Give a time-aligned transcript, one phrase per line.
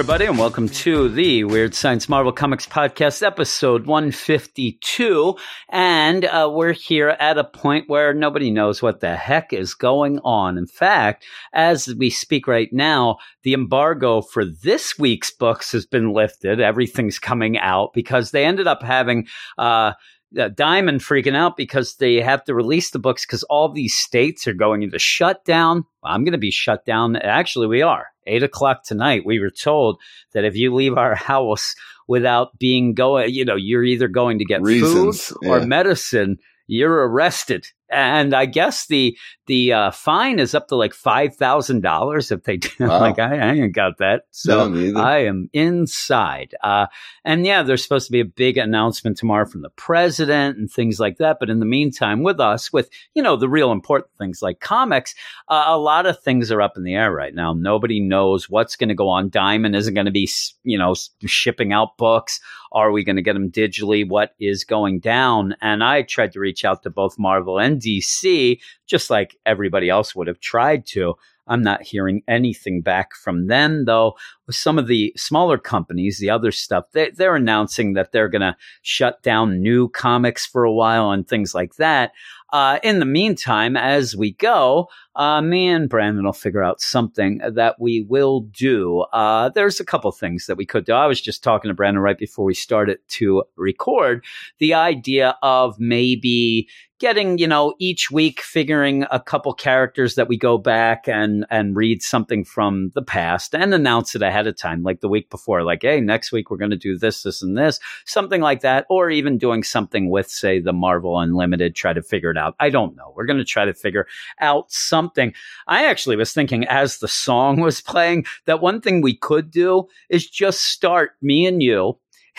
[0.00, 5.36] everybody, and welcome to the Weird Science Marvel Comics Podcast, episode 152.
[5.68, 10.18] And uh, we're here at a point where nobody knows what the heck is going
[10.20, 10.56] on.
[10.56, 16.14] In fact, as we speak right now, the embargo for this week's books has been
[16.14, 16.60] lifted.
[16.60, 19.26] Everything's coming out because they ended up having.
[19.58, 19.92] Uh,
[20.38, 24.46] uh, Diamond freaking out because they have to release the books because all these states
[24.46, 25.84] are going into shutdown.
[26.04, 27.16] I'm going to be shut down.
[27.16, 28.06] Actually, we are.
[28.26, 29.98] Eight o'clock tonight, we were told
[30.32, 31.74] that if you leave our house
[32.06, 35.64] without being going, you know, you're either going to get Reasons, food or yeah.
[35.64, 36.38] medicine.
[36.66, 39.18] You're arrested, and I guess the
[39.50, 42.68] the uh, fine is up to like five thousand dollars if they do.
[42.90, 43.00] Wow.
[43.00, 45.00] like I, I ain't got that, so No.
[45.00, 46.54] I am inside.
[46.62, 46.86] Uh,
[47.24, 51.00] and yeah, there's supposed to be a big announcement tomorrow from the president and things
[51.00, 51.38] like that.
[51.40, 55.16] But in the meantime, with us, with you know the real important things like comics,
[55.48, 57.52] uh, a lot of things are up in the air right now.
[57.52, 59.30] Nobody knows what's going to go on.
[59.30, 60.28] Diamond isn't going to be
[60.62, 60.94] you know
[61.26, 62.40] shipping out books.
[62.72, 64.08] Are we going to get them digitally?
[64.08, 65.56] What is going down?
[65.60, 68.60] And I tried to reach out to both Marvel and DC,
[68.90, 71.14] just like everybody else would have tried to.
[71.46, 74.14] I'm not hearing anything back from them, though.
[74.46, 78.42] With some of the smaller companies, the other stuff, they, they're announcing that they're going
[78.42, 82.12] to shut down new comics for a while and things like that.
[82.52, 87.40] Uh, in the meantime, as we go, uh, me and Brandon will figure out something
[87.52, 89.00] that we will do.
[89.12, 90.92] Uh, there's a couple things that we could do.
[90.92, 94.24] I was just talking to Brandon right before we started to record.
[94.58, 96.68] The idea of maybe
[97.00, 101.74] getting, you know, each week figuring a couple characters that we go back and and
[101.74, 105.64] read something from the past and announce it ahead of time, like the week before,
[105.64, 108.86] like, hey, next week we're going to do this, this, and this, something like that,
[108.90, 112.56] or even doing something with, say, the Marvel Unlimited, try to figure it out.
[112.58, 113.12] I don't know.
[113.14, 114.06] We're going to try to figure
[114.40, 115.34] out something.
[115.66, 119.86] I actually was thinking as the song was playing that one thing we could do
[120.08, 121.98] is just start me and you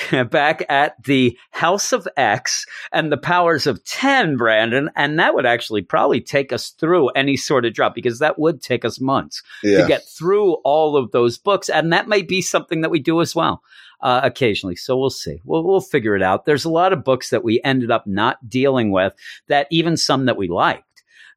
[0.29, 4.89] back at the House of X and the powers of 10, Brandon.
[4.95, 8.62] And that would actually probably take us through any sort of drop because that would
[8.62, 9.81] take us months yeah.
[9.81, 11.69] to get through all of those books.
[11.69, 13.62] And that might be something that we do as well.
[14.01, 14.75] Uh, occasionally.
[14.75, 15.41] So we'll see.
[15.45, 16.45] We'll, we'll figure it out.
[16.45, 19.13] There's a lot of books that we ended up not dealing with
[19.47, 20.85] that even some that we liked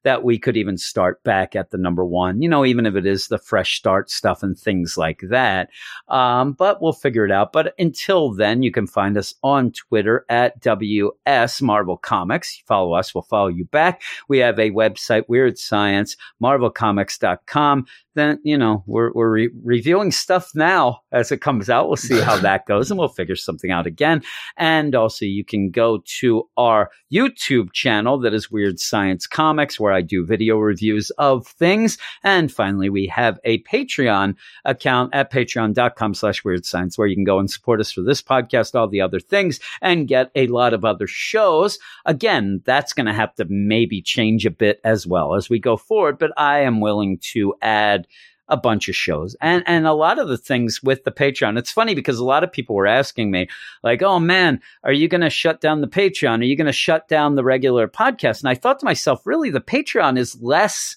[0.05, 3.07] that we could even start back at the number one, you know, even if it
[3.07, 5.71] is the fresh start stuff and things like that.
[6.09, 7.53] Um, but we'll figure it out.
[7.53, 12.63] But until then, you can find us on Twitter at WS Marvel Comics.
[12.67, 14.03] Follow us, we'll follow you back.
[14.29, 17.87] We have a website, Weird Science, marvelcomics.com.
[18.15, 21.89] Then, you know, we're, we're re- reviewing stuff now as it comes out.
[21.89, 24.23] We'll see how that goes and we'll figure something out again.
[24.57, 29.93] And also, you can go to our YouTube channel that is Weird Science Comics, where
[29.93, 31.99] I do video reviews of things.
[32.23, 37.25] And finally, we have a Patreon account at patreon.com slash weird science, where you can
[37.25, 40.75] go and support us for this podcast, all the other things, and get a lot
[40.75, 41.79] of other shows.
[42.05, 45.77] Again, that's going to have to maybe change a bit as well as we go
[45.77, 48.04] forward, but I am willing to add
[48.49, 49.35] a bunch of shows.
[49.41, 52.45] And and a lot of the things with the patreon it's funny because a lot
[52.45, 53.49] of people were asking me
[53.83, 56.41] like oh man are you going to shut down the patreon?
[56.41, 58.41] Are you going to shut down the regular podcast?
[58.41, 60.97] And i thought to myself really the patreon is less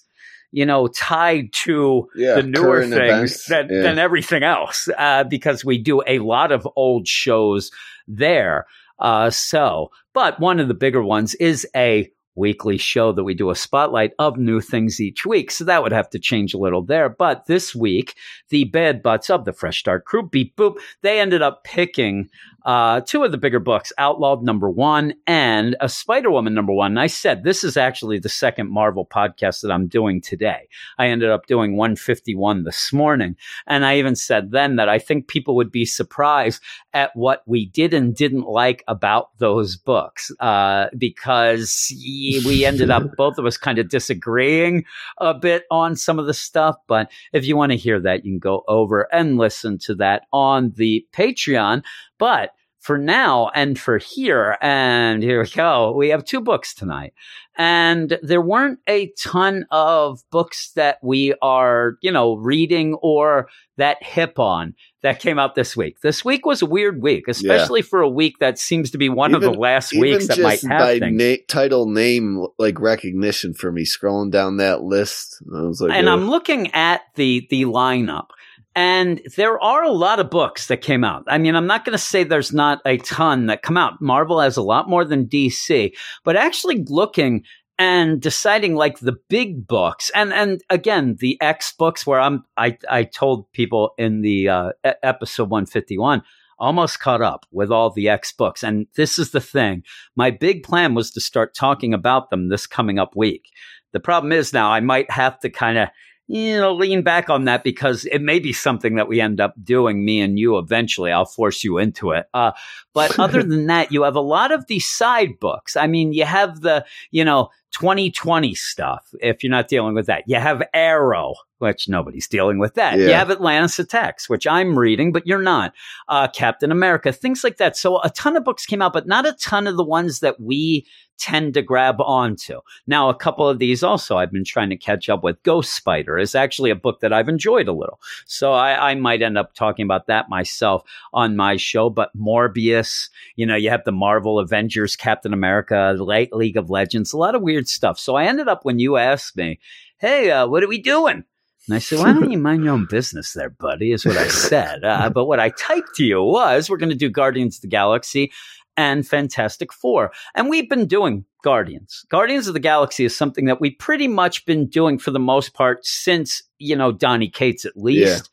[0.50, 3.82] you know tied to Yeah, the newer things events, than, yeah.
[3.82, 7.70] than everything else uh, because we do a lot of old shows
[8.06, 8.66] there.
[8.98, 13.50] Uh, so but one of the bigger ones is a weekly show that we do
[13.50, 15.50] a spotlight of new things each week.
[15.50, 17.08] So that would have to change a little there.
[17.08, 18.14] But this week,
[18.48, 22.30] the bad butts of the Fresh Start crew, beep boop, they ended up picking
[22.68, 26.92] uh, two of the bigger books, Outlawed number one and a Spider Woman number one.
[26.92, 30.68] And I said, this is actually the second Marvel podcast that I'm doing today.
[30.98, 33.36] I ended up doing 151 this morning.
[33.66, 36.62] And I even said then that I think people would be surprised
[36.92, 42.90] at what we did and didn't like about those books uh, because y- we ended
[42.90, 44.84] up both of us kind of disagreeing
[45.18, 46.76] a bit on some of the stuff.
[46.86, 50.22] But if you want to hear that, you can go over and listen to that
[50.32, 51.82] on the Patreon.
[52.18, 54.56] But for now and for here.
[54.60, 55.92] And here we go.
[55.92, 57.12] We have two books tonight.
[57.56, 64.02] And there weren't a ton of books that we are, you know, reading or that
[64.02, 66.00] hip on that came out this week.
[66.00, 69.34] This week was a weird week, especially for a week that seems to be one
[69.34, 71.20] of the last weeks that might have by things.
[71.20, 75.42] na- title name like recognition for me scrolling down that list.
[75.54, 76.08] I was like, and.
[76.08, 78.28] I'm looking at the the lineup,
[78.74, 81.24] and there are a lot of books that came out.
[81.28, 84.00] I mean, I'm not going to say there's not a ton that come out.
[84.00, 85.92] Marvel has a lot more than DC,
[86.24, 87.44] but actually looking
[87.78, 92.76] and deciding like the big books and and again the X books where I'm I
[92.90, 94.72] I told people in the uh,
[95.02, 96.22] episode 151
[96.58, 98.62] almost caught up with all the X books.
[98.62, 99.84] And this is the thing.
[100.16, 103.50] My big plan was to start talking about them this coming up week.
[103.92, 105.88] The problem is now I might have to kind of
[106.26, 109.54] you know lean back on that because it may be something that we end up
[109.62, 111.10] doing me and you eventually.
[111.10, 112.26] I'll force you into it.
[112.34, 112.52] Uh,
[112.92, 115.76] but other than that you have a lot of these side books.
[115.76, 120.24] I mean you have the you know 2020 stuff if you're not dealing with that
[120.26, 125.12] you have Arrow which nobody's dealing with that you have Atlantis Attacks which I'm reading
[125.12, 125.74] but you're not
[126.08, 129.26] uh, Captain America things like that so a ton of books came out but not
[129.26, 130.86] a ton of the ones that we
[131.18, 135.08] tend to grab onto now, a couple of these also I've been trying to catch
[135.08, 135.42] up with.
[135.42, 138.00] Ghost Spider is actually a book that I've enjoyed a little.
[138.26, 140.82] So I, I might end up talking about that myself
[141.12, 141.90] on my show.
[141.90, 147.12] But Morbius, you know, you have the Marvel Avengers, Captain America, Late League of Legends,
[147.12, 147.98] a lot of weird stuff.
[147.98, 149.58] So I ended up when you asked me,
[149.98, 151.24] hey, uh, what are we doing?
[151.66, 154.28] And I said, why don't you mind your own business there, buddy, is what I
[154.28, 154.84] said.
[154.84, 157.68] Uh, but what I typed to you was, we're going to do Guardians of the
[157.68, 158.32] Galaxy
[158.76, 160.12] and Fantastic Four.
[160.34, 162.06] And we've been doing Guardians.
[162.08, 165.52] Guardians of the Galaxy is something that we've pretty much been doing for the most
[165.52, 168.30] part since, you know, Donny Cates at least.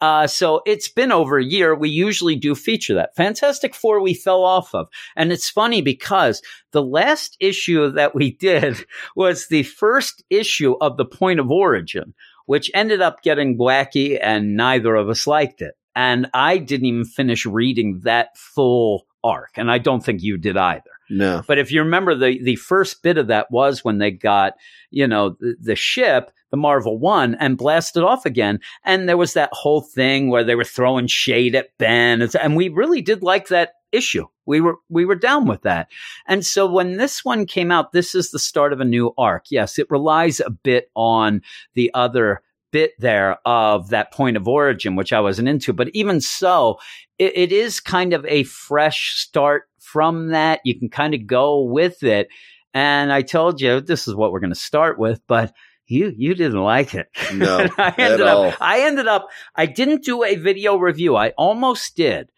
[0.00, 1.74] Uh, so it's been over a year.
[1.74, 3.16] We usually do feature that.
[3.16, 4.88] Fantastic Four we fell off of.
[5.16, 8.84] And it's funny because the last issue that we did
[9.14, 12.14] was the first issue of the point of origin,
[12.46, 15.74] which ended up getting wacky and neither of us liked it.
[15.94, 19.50] And I didn't even finish reading that full arc.
[19.56, 20.90] And I don't think you did either.
[21.08, 21.42] No.
[21.46, 24.54] But if you remember, the the first bit of that was when they got
[24.90, 29.34] you know the, the ship, the Marvel One, and blasted off again, and there was
[29.34, 33.48] that whole thing where they were throwing shade at Ben, and we really did like
[33.48, 34.26] that issue.
[34.46, 35.88] We were we were down with that,
[36.26, 39.46] and so when this one came out, this is the start of a new arc.
[39.50, 41.42] Yes, it relies a bit on
[41.74, 42.42] the other
[42.72, 46.78] bit there of that point of origin, which I wasn't into, but even so,
[47.18, 50.60] it, it is kind of a fresh start from that.
[50.64, 52.28] You can kind of go with it.
[52.74, 55.54] And I told you this is what we're going to start with, but
[55.86, 57.08] you you didn't like it.
[57.32, 58.46] No, I at all.
[58.46, 61.16] up I ended up I didn't do a video review.
[61.16, 62.30] I almost did.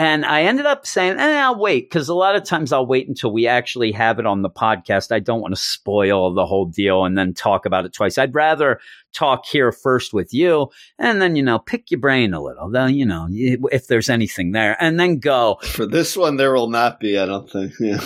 [0.00, 3.06] And I ended up saying, eh, I'll wait because a lot of times I'll wait
[3.06, 5.12] until we actually have it on the podcast.
[5.12, 8.16] I don't want to spoil the whole deal and then talk about it twice.
[8.16, 8.80] I'd rather
[9.12, 12.94] talk here first with you and then, you know, pick your brain a little, then,
[12.94, 15.58] you know, if there's anything there and then go.
[15.62, 17.18] For this one, there will not be.
[17.18, 17.74] I don't think.
[17.78, 18.00] Yeah.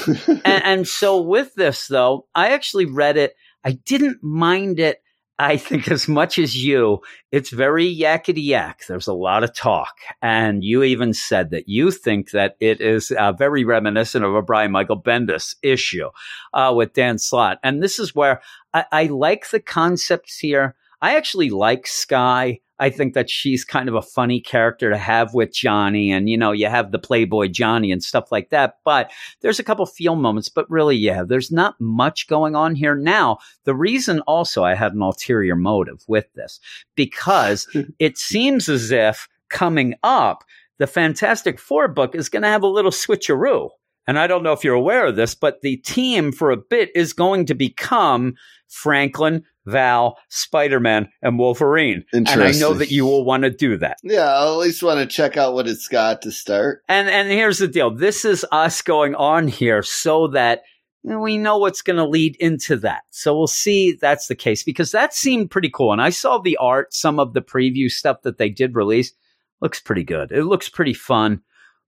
[0.45, 3.37] and, and so with this though, I actually read it.
[3.63, 5.01] I didn't mind it.
[5.39, 7.01] I think as much as you,
[7.33, 8.85] it's very yakety yak.
[8.87, 9.97] There's a lot of talk.
[10.23, 14.43] And you even said that you think that it is uh, very reminiscent of a
[14.43, 16.11] Brian Michael Bendis issue
[16.53, 17.59] uh, with Dan Slott.
[17.65, 18.43] And this is where
[18.73, 20.77] I, I like the concepts here.
[21.03, 22.61] I actually like Sky.
[22.79, 26.11] I think that she's kind of a funny character to have with Johnny.
[26.11, 28.79] And, you know, you have the Playboy Johnny and stuff like that.
[28.85, 32.97] But there's a couple feel moments, but really, yeah, there's not much going on here.
[32.97, 36.59] Now, the reason also I had an ulterior motive with this,
[36.97, 40.45] because it seems as if coming up,
[40.79, 43.71] the Fantastic Four book is going to have a little switcheroo.
[44.07, 46.91] And I don't know if you're aware of this, but the team for a bit
[46.95, 48.35] is going to become
[48.69, 52.05] Franklin, Val, Spider Man, and Wolverine.
[52.13, 53.99] And I know that you will want to do that.
[54.03, 56.83] yeah, I'll at least want to check out what it's got to start.
[56.89, 57.95] And and here's the deal.
[57.95, 60.63] This is us going on here so that
[61.03, 63.03] we know what's going to lead into that.
[63.11, 65.93] So we'll see if that's the case because that seemed pretty cool.
[65.93, 69.13] And I saw the art, some of the preview stuff that they did release
[69.61, 70.33] looks pretty good.
[70.33, 71.43] It looks pretty fun.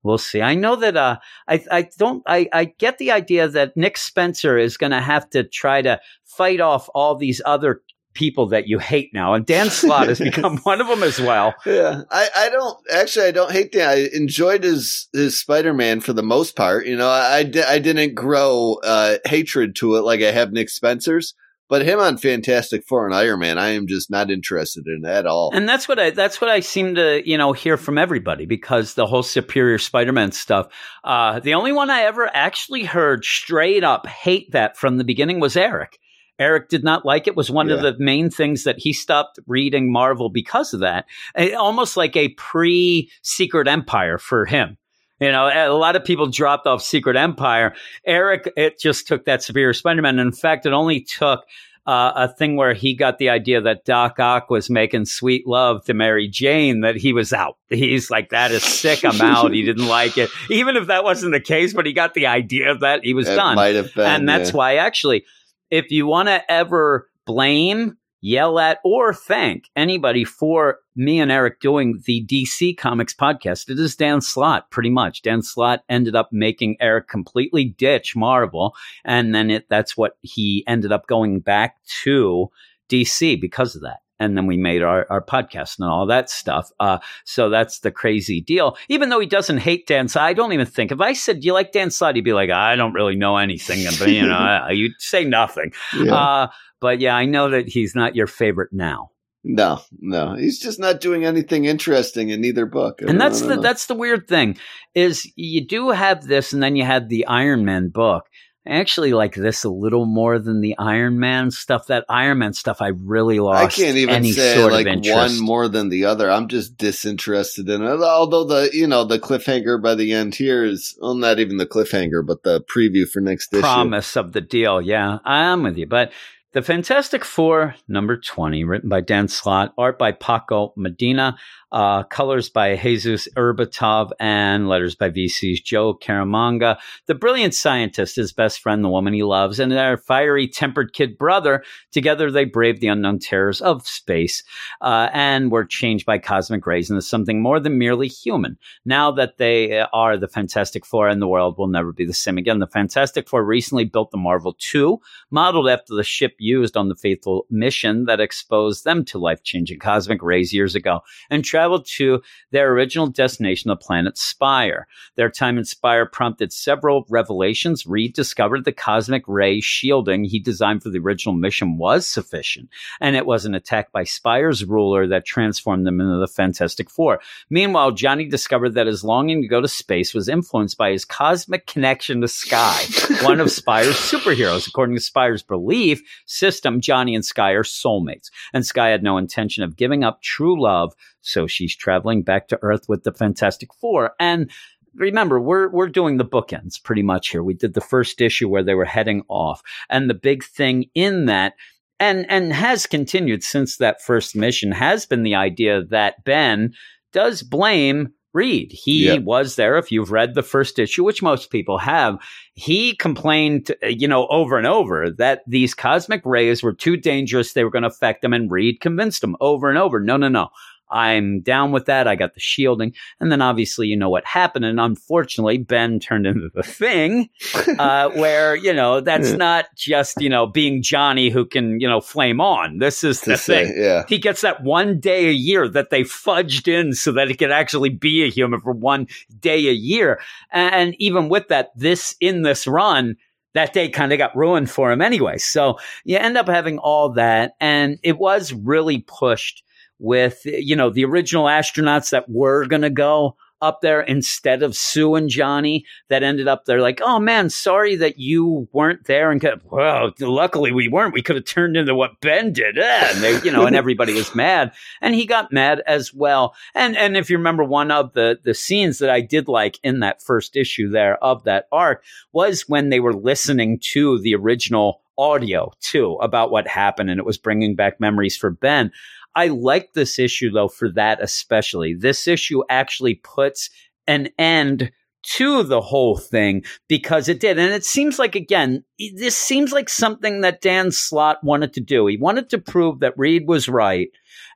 [0.06, 0.40] We'll see.
[0.40, 4.56] I know that uh, I I don't I, I get the idea that Nick Spencer
[4.56, 7.82] is going to have to try to fight off all these other
[8.14, 11.54] people that you hate now, and Dan Slott has become one of them as well.
[11.66, 13.26] Yeah, I, I don't actually.
[13.26, 13.90] I don't hate that.
[13.90, 16.86] I enjoyed his his Spider Man for the most part.
[16.86, 20.52] You know, I I, di- I didn't grow uh, hatred to it like I have
[20.52, 21.34] Nick Spencer's.
[21.68, 25.26] But him on Fantastic Four and Iron Man, I am just not interested in at
[25.26, 25.50] all.
[25.52, 28.94] And that's what I that's what I seem to you know hear from everybody because
[28.94, 30.68] the whole Superior Spider-Man stuff.
[31.02, 35.40] Uh, the only one I ever actually heard straight up hate that from the beginning
[35.40, 35.98] was Eric.
[36.38, 37.34] Eric did not like it.
[37.34, 41.06] Was one of the main things that he stopped reading Marvel because of that.
[41.34, 44.76] Eh, Almost like a pre Secret Empire for him.
[45.20, 47.74] You know, a lot of people dropped off Secret Empire.
[48.04, 50.18] Eric, it just took that Superior Spider-Man.
[50.18, 51.44] In fact, it only took
[51.86, 55.84] uh, a thing where he got the idea that Doc Ock was making sweet love
[55.84, 57.56] to Mary Jane that he was out.
[57.68, 59.04] He's like, that is sick.
[59.04, 59.52] I'm out.
[59.52, 60.28] He didn't like it.
[60.50, 63.28] Even if that wasn't the case, but he got the idea of that he was
[63.28, 63.54] it done.
[63.54, 64.56] might have been, and that's yeah.
[64.56, 65.24] why actually,
[65.70, 71.60] if you want to ever blame, yell at, or thank anybody for me and Eric
[71.60, 75.22] doing the DC Comics podcast, it is Dan Slott, pretty much.
[75.22, 80.64] Dan Slott ended up making Eric completely ditch Marvel, and then it that's what he
[80.66, 82.50] ended up going back to
[82.88, 83.98] DC because of that.
[84.18, 86.70] And then we made our, our podcast and all that stuff.
[86.80, 88.78] Uh, so that's the crazy deal.
[88.88, 91.46] Even though he doesn't hate Dan Slott, I don't even think if I said, "Do
[91.46, 94.68] you like Dan Slott?" He'd be like, "I don't really know anything," but you know,
[94.70, 95.72] you'd say nothing.
[95.94, 96.14] Yeah.
[96.14, 96.46] Uh,
[96.80, 99.10] but yeah, I know that he's not your favorite now.
[99.44, 103.00] no, no, he's just not doing anything interesting in either book.
[103.00, 103.62] And that's the know.
[103.62, 104.58] that's the weird thing
[104.94, 108.26] is you do have this and then you had the iron man book
[108.66, 111.86] I actually like this a little more than the Iron Man stuff.
[111.86, 113.78] That Iron Man stuff, I really lost.
[113.78, 115.16] I can't even any say sort like of interest.
[115.16, 116.30] one more than the other.
[116.30, 118.00] I'm just disinterested in it.
[118.00, 121.66] Although the you know the cliffhanger by the end here is well, not even the
[121.66, 123.60] cliffhanger, but the preview for next issue.
[123.60, 124.80] promise of the deal.
[124.80, 125.86] Yeah, I'm with you.
[125.86, 126.10] But
[126.52, 131.36] the Fantastic Four, number 20, written by Dan Slott, art by Paco Medina,
[131.72, 136.78] uh, colors by Jesus Aburtov, and letters by VC's Joe Caramagna.
[137.06, 141.18] The brilliant scientist, his best friend, the woman he loves, and their fiery tempered kid
[141.18, 144.42] brother, together they brave the unknown terrors of space
[144.80, 148.56] uh, and were changed by cosmic rays into something more than merely human.
[148.84, 152.38] Now that they are the Fantastic Four and the world will never be the same
[152.38, 152.60] again.
[152.60, 154.98] The Fantastic Four recently built the Marvel 2,
[155.30, 159.78] modeled after the ship used on the faithful mission that exposed them to life changing
[159.78, 161.00] cosmic rays years ago,
[161.30, 164.86] and traveled to their original destination, the planet Spire.
[165.16, 167.86] Their time in Spire prompted several revelations.
[167.86, 172.68] Reed discovered the cosmic ray shielding he designed for the original mission was sufficient,
[173.00, 177.20] and it was an attack by Spire's ruler that transformed them into the Fantastic Four.
[177.50, 181.66] Meanwhile, Johnny discovered that his longing to go to space was influenced by his cosmic
[181.66, 182.84] connection to Sky,
[183.22, 184.68] one of Spire's superheroes.
[184.68, 189.62] According to Spire's belief system, Johnny and Sky are soulmates, and Sky had no intention
[189.62, 194.12] of giving up true love, so she's traveling back to Earth with the Fantastic Four.
[194.20, 194.50] And
[194.94, 197.42] remember, we're we're doing the bookends pretty much here.
[197.42, 201.26] We did the first issue where they were heading off, and the big thing in
[201.26, 201.54] that
[201.98, 206.74] and and has continued since that first mission has been the idea that Ben
[207.12, 208.70] does blame Reed.
[208.70, 209.22] He Yep.
[209.24, 209.76] was there.
[209.78, 212.18] If you've read the first issue, which most people have,
[212.54, 217.52] he complained, uh, you know, over and over that these cosmic rays were too dangerous.
[217.54, 219.98] They were going to affect him, and Reed convinced him over and over.
[219.98, 220.48] No, no, no.
[220.90, 222.06] I'm down with that.
[222.06, 222.94] I got the shielding.
[223.20, 224.64] And then obviously, you know what happened.
[224.64, 227.28] And unfortunately, Ben turned into the thing
[227.78, 232.00] uh, where, you know, that's not just, you know, being Johnny who can, you know,
[232.00, 232.78] flame on.
[232.78, 233.74] This is the say, thing.
[233.76, 234.04] yeah.
[234.08, 237.50] He gets that one day a year that they fudged in so that he could
[237.50, 239.08] actually be a human for one
[239.40, 240.20] day a year.
[240.52, 243.16] And even with that, this in this run,
[243.54, 245.38] that day kind of got ruined for him anyway.
[245.38, 247.54] So you end up having all that.
[247.60, 249.64] And it was really pushed
[249.98, 254.76] with, you know, the original astronauts that were going to go up there instead of
[254.76, 259.30] Sue and Johnny that ended up there like, oh man, sorry that you weren't there.
[259.30, 261.14] And well, luckily we weren't.
[261.14, 262.78] We could have turned into what Ben did.
[262.78, 264.72] Eh, And they, you know, and everybody was mad.
[265.00, 266.54] And he got mad as well.
[266.74, 270.00] And and if you remember one of the the scenes that I did like in
[270.00, 275.00] that first issue there of that arc was when they were listening to the original
[275.18, 278.92] audio too about what happened and it was bringing back memories for Ben.
[279.36, 281.94] I like this issue though for that especially.
[281.94, 283.70] This issue actually puts
[284.08, 284.90] an end
[285.22, 287.58] to the whole thing because it did.
[287.58, 288.84] And it seems like, again,
[289.16, 292.06] this seems like something that Dan Slott wanted to do.
[292.06, 294.08] He wanted to prove that Reed was right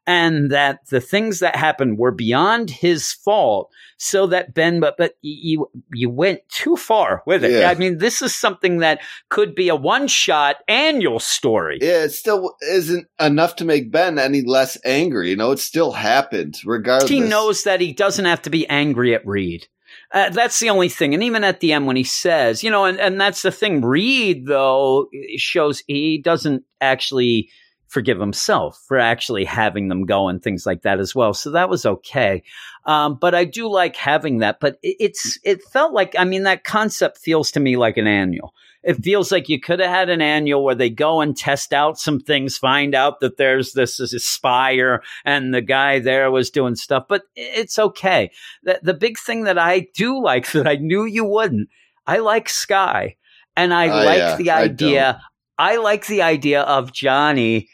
[0.06, 5.14] and that the things that happened were beyond his fault so that Ben but but
[5.22, 7.52] you you went too far with it.
[7.52, 7.70] Yeah.
[7.70, 11.78] I mean this is something that could be a one-shot annual story.
[11.80, 15.30] Yeah, it still isn't enough to make Ben any less angry.
[15.30, 17.10] You know, it still happened regardless.
[17.10, 19.66] he knows that he doesn't have to be angry at Reed.
[20.12, 21.14] Uh, that's the only thing.
[21.14, 23.80] And even at the end, when he says, you know, and, and that's the thing,
[23.84, 27.50] Reed, though, shows he doesn't actually
[27.90, 31.34] forgive himself for actually having them go and things like that as well.
[31.34, 32.42] So that was okay.
[32.86, 34.60] Um, but I do like having that.
[34.60, 38.06] But it, it's, it felt like, I mean, that concept feels to me like an
[38.06, 38.54] annual.
[38.84, 41.98] It feels like you could have had an annual where they go and test out
[41.98, 46.76] some things, find out that there's this, this spire and the guy there was doing
[46.76, 48.30] stuff, but it's okay.
[48.62, 51.68] The, the big thing that I do like that I knew you wouldn't,
[52.06, 53.16] I like Sky.
[53.56, 55.22] And I Oh, like yeah, the I idea.
[55.58, 57.68] I like the idea of Johnny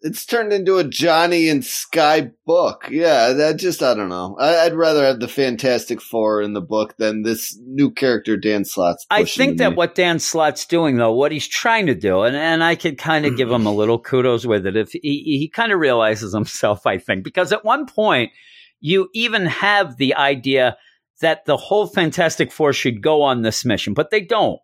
[0.00, 2.88] it's turned into a Johnny and Sky book.
[2.90, 4.36] Yeah, that just I don't know.
[4.38, 8.64] I, I'd rather have the Fantastic Four in the book than this new character Dan
[8.64, 9.04] Slott's.
[9.10, 9.76] I think that me.
[9.76, 13.26] what Dan Slott's doing, though, what he's trying to do, and, and I could kind
[13.26, 16.86] of give him a little kudos with it, if he, he kind of realizes himself,
[16.86, 18.30] I think, because at one point
[18.80, 20.76] you even have the idea
[21.20, 24.60] that the whole Fantastic Four should go on this mission, but they don't.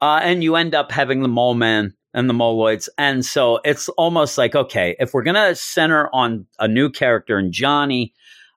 [0.00, 2.88] Uh, and you end up having the Mole Man and the Moloids.
[2.98, 7.38] And so it's almost like, okay, if we're going to center on a new character
[7.38, 8.12] and Johnny,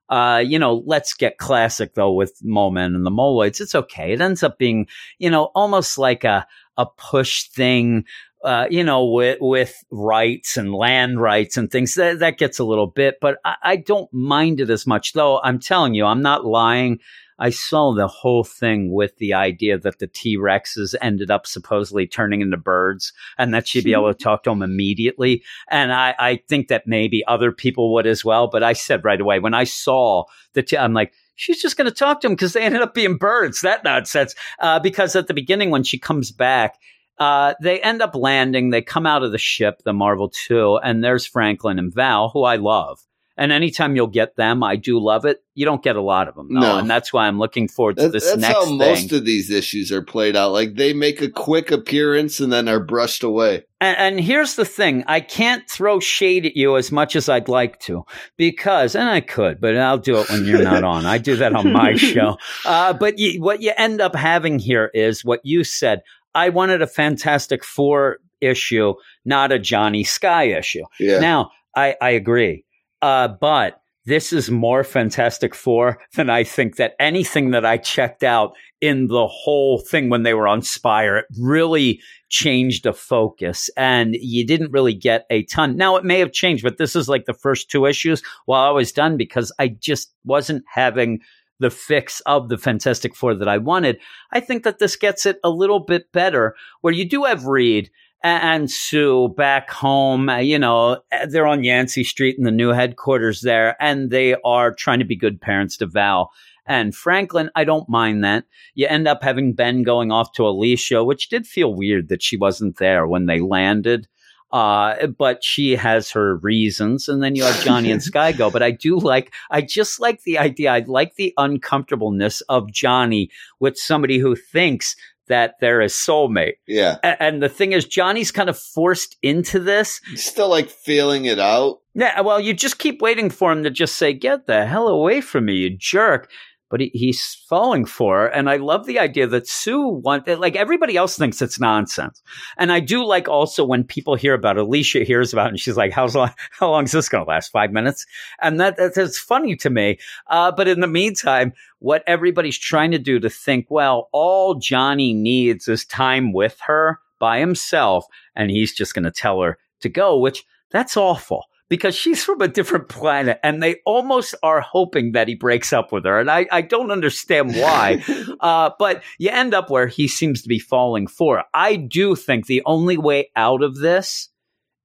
[0.08, 3.60] uh, you know, let's get classic though with Mole Man and the Moloids.
[3.60, 4.12] It's okay.
[4.12, 4.86] It ends up being,
[5.18, 6.46] you know, almost like a,
[6.76, 8.04] a push thing.
[8.44, 12.64] Uh, you know, with with rights and land rights and things that that gets a
[12.64, 15.14] little bit, but I, I don't mind it as much.
[15.14, 17.00] Though I'm telling you, I'm not lying.
[17.38, 22.06] I saw the whole thing with the idea that the T Rexes ended up supposedly
[22.06, 25.42] turning into birds and that she'd be able to talk to them immediately.
[25.68, 28.48] And I, I think that maybe other people would as well.
[28.48, 30.24] But I said right away when I saw
[30.54, 32.94] the, t- I'm like, she's just going to talk to them because they ended up
[32.94, 33.60] being birds.
[33.60, 34.34] That nonsense.
[34.58, 36.78] Uh, because at the beginning, when she comes back,
[37.18, 38.70] uh, they end up landing.
[38.70, 42.42] They come out of the ship, the Marvel 2, and there's Franklin and Val, who
[42.44, 43.00] I love.
[43.38, 45.42] And anytime you'll get them, I do love it.
[45.54, 46.78] You don't get a lot of them, though, No.
[46.78, 48.78] and that's why I'm looking forward to That- this that's next That's how thing.
[48.78, 50.52] most of these issues are played out.
[50.52, 53.64] Like they make a quick appearance and then are brushed away.
[53.80, 57.48] And, and here's the thing I can't throw shade at you as much as I'd
[57.48, 58.04] like to
[58.38, 61.04] because, and I could, but I'll do it when you're not on.
[61.06, 62.36] I do that on my show.
[62.64, 66.00] Uh, but you, what you end up having here is what you said.
[66.34, 70.82] I wanted a Fantastic Four issue, not a Johnny Sky issue.
[71.00, 71.18] Yeah.
[71.20, 72.64] Now, I, I agree.
[73.06, 78.24] Uh, but this is more Fantastic Four than I think that anything that I checked
[78.24, 81.18] out in the whole thing when they were on Spire.
[81.18, 85.76] It really changed the focus and you didn't really get a ton.
[85.76, 88.72] Now, it may have changed, but this is like the first two issues while I
[88.72, 91.20] was done because I just wasn't having
[91.60, 94.00] the fix of the Fantastic Four that I wanted.
[94.32, 97.88] I think that this gets it a little bit better where you do have Reed
[98.22, 100.28] and Sue back home.
[100.28, 104.74] uh, You know, they're on Yancey Street in the new headquarters there, and they are
[104.74, 106.30] trying to be good parents to Val.
[106.66, 108.44] And Franklin, I don't mind that.
[108.74, 112.36] You end up having Ben going off to Alicia, which did feel weird that she
[112.36, 114.08] wasn't there when they landed.
[114.52, 117.08] Uh, but she has her reasons.
[117.08, 118.50] And then you have Johnny and Sky go.
[118.50, 120.72] But I do like, I just like the idea.
[120.72, 123.28] I like the uncomfortableness of Johnny
[123.60, 124.96] with somebody who thinks
[125.28, 126.54] that they're soulmate.
[126.66, 126.96] Yeah.
[127.02, 130.00] A- And the thing is, Johnny's kind of forced into this.
[130.14, 131.78] Still like feeling it out.
[131.94, 135.20] Yeah, well, you just keep waiting for him to just say, Get the hell away
[135.20, 136.30] from me, you jerk.
[136.68, 138.26] But he, he's falling for.
[138.26, 142.22] And I love the idea that Sue want like everybody else thinks it's nonsense.
[142.58, 145.76] And I do like also when people hear about Alicia hears about it and she's
[145.76, 147.52] like, How's long, how long is this going to last?
[147.52, 148.04] Five minutes?
[148.40, 149.98] And that, that that's funny to me.
[150.28, 155.14] Uh, but in the meantime, what everybody's trying to do to think, well, all Johnny
[155.14, 159.88] needs is time with her by himself, and he's just going to tell her to
[159.88, 165.12] go, which that's awful because she's from a different planet and they almost are hoping
[165.12, 166.20] that he breaks up with her.
[166.20, 168.04] And I, I don't understand why.
[168.40, 171.42] uh, but you end up where he seems to be falling for.
[171.52, 174.28] I do think the only way out of this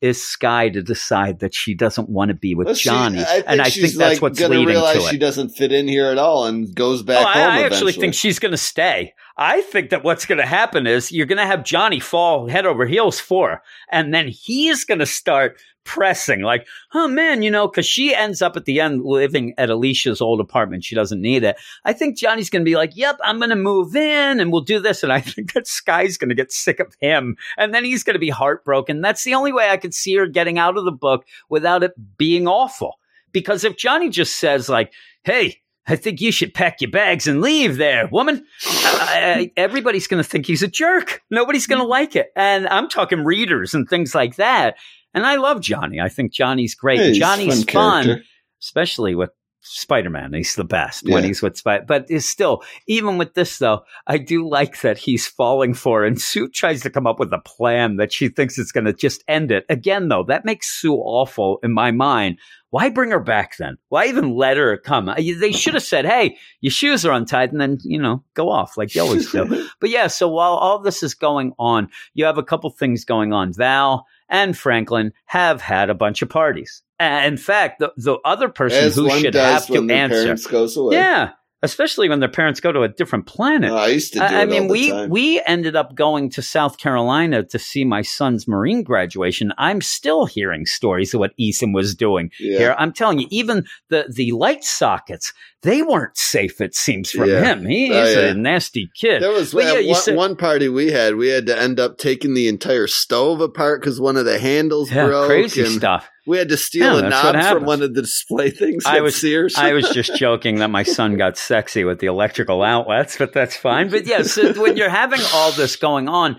[0.02, 3.20] is Sky to decide that she doesn't want to be with Well, she- Johnny.
[3.20, 5.12] I and I think that's like, what's leading realize to it.
[5.12, 7.60] she doesn't fit in here at all and goes back Oh, I.
[7.60, 9.14] I actually think she's going to stay.
[9.42, 12.68] I think that what's going to happen is you're going to have Johnny fall head
[12.68, 17.68] over heels for and then he's going to start pressing like, oh man, you know,
[17.68, 20.84] because she ends up at the end living at Alicia's old apartment.
[20.84, 21.56] She doesn't need it.
[21.86, 24.62] I think Johnny's going to be like, yep, I'm going to move in and we'll
[24.62, 25.02] do this.
[25.02, 27.36] And I think that Sky's going to get sick of him.
[27.58, 29.02] And then he's going to be heartbroken.
[29.02, 31.94] That's the only way I could see her getting out of the book without it
[32.16, 33.00] being awful.
[33.32, 37.42] Because if Johnny just says, like, hey, I think you should pack your bags and
[37.42, 38.46] leave there, woman.
[38.66, 41.22] I, I, everybody's going to think he's a jerk.
[41.30, 42.28] Nobody's going to like it.
[42.36, 44.78] And I'm talking readers and things like that.
[45.14, 46.00] And I love Johnny.
[46.00, 47.02] I think Johnny's great.
[47.02, 48.24] He's Johnny's fun fun,
[48.62, 50.34] especially with Spider Man.
[50.34, 51.16] He's the best Yeah.
[51.16, 51.86] when he's with Spider.
[51.88, 56.04] But it's still, even with this though, I do like that he's falling for.
[56.04, 58.94] And Sue tries to come up with a plan that she thinks is going to
[58.94, 59.66] just end it.
[59.70, 62.38] Again, though, that makes Sue awful in my mind.
[62.72, 63.78] Why bring her back then?
[63.90, 65.14] Why even let her come?
[65.18, 68.78] They should have said, "Hey, your shoes are untied," and then you know go off
[68.78, 69.68] like you always do.
[69.82, 73.34] But yeah, so while all this is going on, you have a couple things going
[73.34, 73.52] on.
[73.52, 76.82] Val and Franklin have had a bunch of parties.
[77.02, 80.78] Uh, In fact, the, the other person As who should have to answer, parents goes
[80.78, 80.96] away.
[80.96, 81.32] yeah,
[81.64, 83.72] especially when their parents go to a different planet.
[83.72, 85.10] Oh, I used to do I, I mean, we time.
[85.10, 89.52] we ended up going to South Carolina to see my son's Marine graduation.
[89.58, 92.58] I'm still hearing stories of what Eason was doing yeah.
[92.58, 92.76] here.
[92.78, 95.34] I'm telling you, even the the light sockets,
[95.64, 96.60] they weren't safe.
[96.62, 97.44] It seems from Yeah.
[97.44, 97.66] him.
[97.66, 98.22] He Oh, is yeah.
[98.30, 99.22] a nasty kid.
[99.22, 101.16] There was But yeah, one, said- one party we had.
[101.16, 104.92] We had to end up taking the entire stove apart because one of the handles
[104.92, 105.28] yeah, broke.
[105.28, 106.10] crazy and stuff.
[106.32, 108.86] We had to steal Yeah, a knob from one of the display things.
[108.86, 109.56] I was- Sears.
[109.58, 113.58] I was just joking that my son got sexy with the electrical outlets, but that's
[113.58, 113.90] fine.
[113.90, 116.38] But yeah, so when you're having all this going on,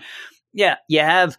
[0.51, 1.37] yeah, you have.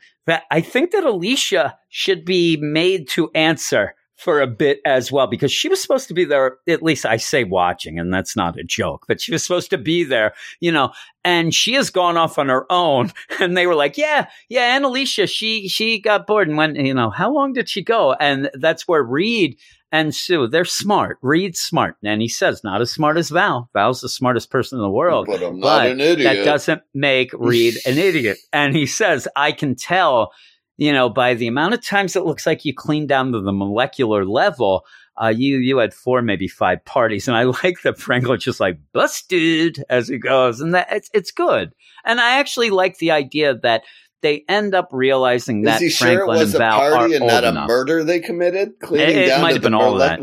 [0.52, 5.50] I think that Alicia should be made to answer for a bit as well because
[5.52, 6.58] she was supposed to be there.
[6.68, 9.78] At least I say watching, and that's not a joke, but she was supposed to
[9.78, 10.92] be there, you know.
[11.24, 14.84] And she has gone off on her own, and they were like, "Yeah, yeah." And
[14.84, 18.12] Alicia, she she got bored and went, you know, how long did she go?
[18.14, 19.58] And that's where Reed
[19.94, 21.18] and Sue, they're smart.
[21.22, 21.96] Reed's smart.
[22.02, 23.70] And he says, not as smart as Val.
[23.74, 25.26] Val's the smartest person in the world.
[25.28, 26.36] but I'm not But an idiot.
[26.38, 28.38] That doesn't make Reed an idiot.
[28.52, 30.32] And he says, I can tell,
[30.76, 33.52] you know, by the amount of times it looks like you clean down to the
[33.52, 34.84] molecular level.
[35.20, 38.78] Uh, you you had four, maybe five parties, and I like that Franklin's just like
[38.92, 41.72] busted as he goes, and that it's it's good.
[42.04, 43.84] And I actually like the idea that
[44.24, 47.14] they end up realizing Is that he sure it Franklin was and a Val party
[47.14, 47.68] are and not a enough.
[47.68, 48.80] murder they committed?
[48.80, 50.18] Cleaning It- it down might have been all that.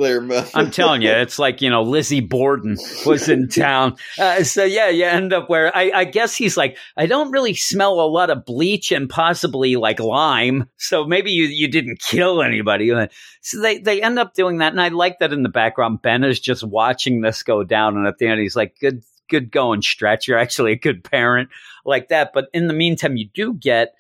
[0.54, 3.96] I'm telling you, it's like you know Lizzie Borden was in town.
[4.20, 7.54] Uh, so yeah, you end up where I, I guess he's like, I don't really
[7.54, 10.68] smell a lot of bleach and possibly like lime.
[10.76, 12.92] So maybe you you didn't kill anybody.
[12.92, 13.08] Uh,
[13.42, 16.02] So they they end up doing that, and I like that in the background.
[16.02, 19.04] Ben is just watching this go down, and at the end he's like, good.
[19.30, 20.28] Good going, Stretch.
[20.28, 21.48] You're actually a good parent
[21.86, 22.32] like that.
[22.34, 23.94] But in the meantime, you do get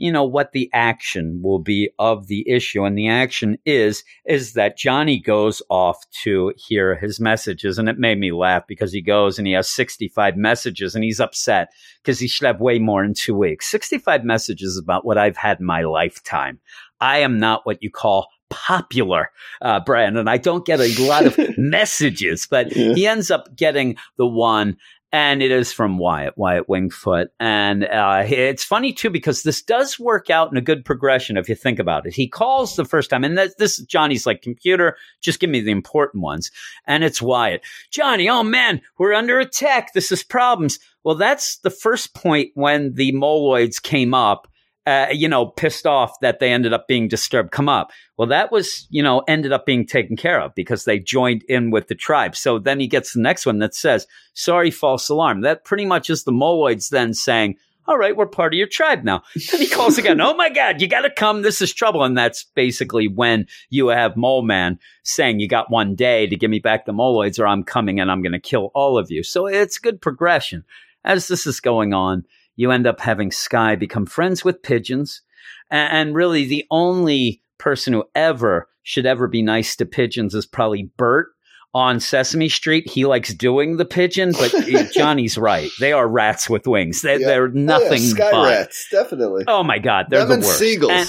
[0.00, 2.84] you know what the action will be of the issue.
[2.84, 7.78] And the action is is that johnny goes off to hear his messages.
[7.78, 11.18] And it made me laugh because he goes and he has 65 messages and he's
[11.18, 13.66] upset because he should have way more in two weeks.
[13.68, 16.60] 65 messages about what i've had in my lifetime.
[17.00, 20.28] I am not what you call popular uh brandon.
[20.28, 22.94] I don't get a lot of messages but Yeah.
[22.94, 24.76] he ends up getting the one
[25.10, 27.28] and it is from Wyatt, Wyatt Wingfoot.
[27.40, 31.48] And uh, it's funny too because this does work out in a good progression if
[31.48, 32.14] you think about it.
[32.14, 35.70] He calls the first time, and this, this Johnny's like, computer, just give me the
[35.70, 36.50] important ones.
[36.86, 37.62] And it's Wyatt.
[37.90, 39.92] Johnny, oh man, we're under attack.
[39.92, 40.78] This is problems.
[41.04, 44.46] Well, that's the first point when the moloids came up.
[44.88, 47.90] Uh, you know, pissed off that they ended up being disturbed come up.
[48.16, 51.70] Well, that was, you know, ended up being taken care of because they joined in
[51.70, 52.34] with the tribe.
[52.34, 55.42] So then he gets the next one that says, sorry, false alarm.
[55.42, 59.04] That pretty much is the moloids then saying, all right, we're part of your tribe
[59.04, 59.24] now.
[59.52, 61.42] And he calls again, oh my God, you got to come.
[61.42, 62.02] This is trouble.
[62.02, 66.50] And that's basically when you have Mole Man saying, you got one day to give
[66.50, 69.22] me back the moloids or I'm coming and I'm going to kill all of you.
[69.22, 70.64] So it's good progression.
[71.04, 72.24] As this is going on,
[72.58, 75.22] you end up having Sky become friends with pigeons.
[75.70, 80.90] And really, the only person who ever should ever be nice to pigeons is probably
[80.96, 81.28] Bert
[81.74, 82.88] on Sesame Street.
[82.90, 84.52] He likes doing the pigeon, but
[84.94, 85.70] Johnny's right.
[85.78, 87.02] They are rats with wings.
[87.02, 87.26] They, Yeah.
[87.26, 88.46] They're Oh, yeah, nothing sky but.
[88.48, 89.44] rats, definitely.
[89.46, 90.58] Oh my God, they're Them the worst.
[90.58, 90.90] seagulls.
[90.92, 91.08] And-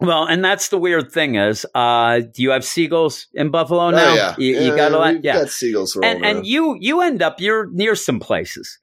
[0.00, 4.12] well, and that's the weird thing is, uh, do you have seagulls in Buffalo now?
[4.12, 5.34] oh yeah, You, you Yeah, got a lot, yeah.
[5.40, 8.78] got seagulls And and you you end up you're near some places.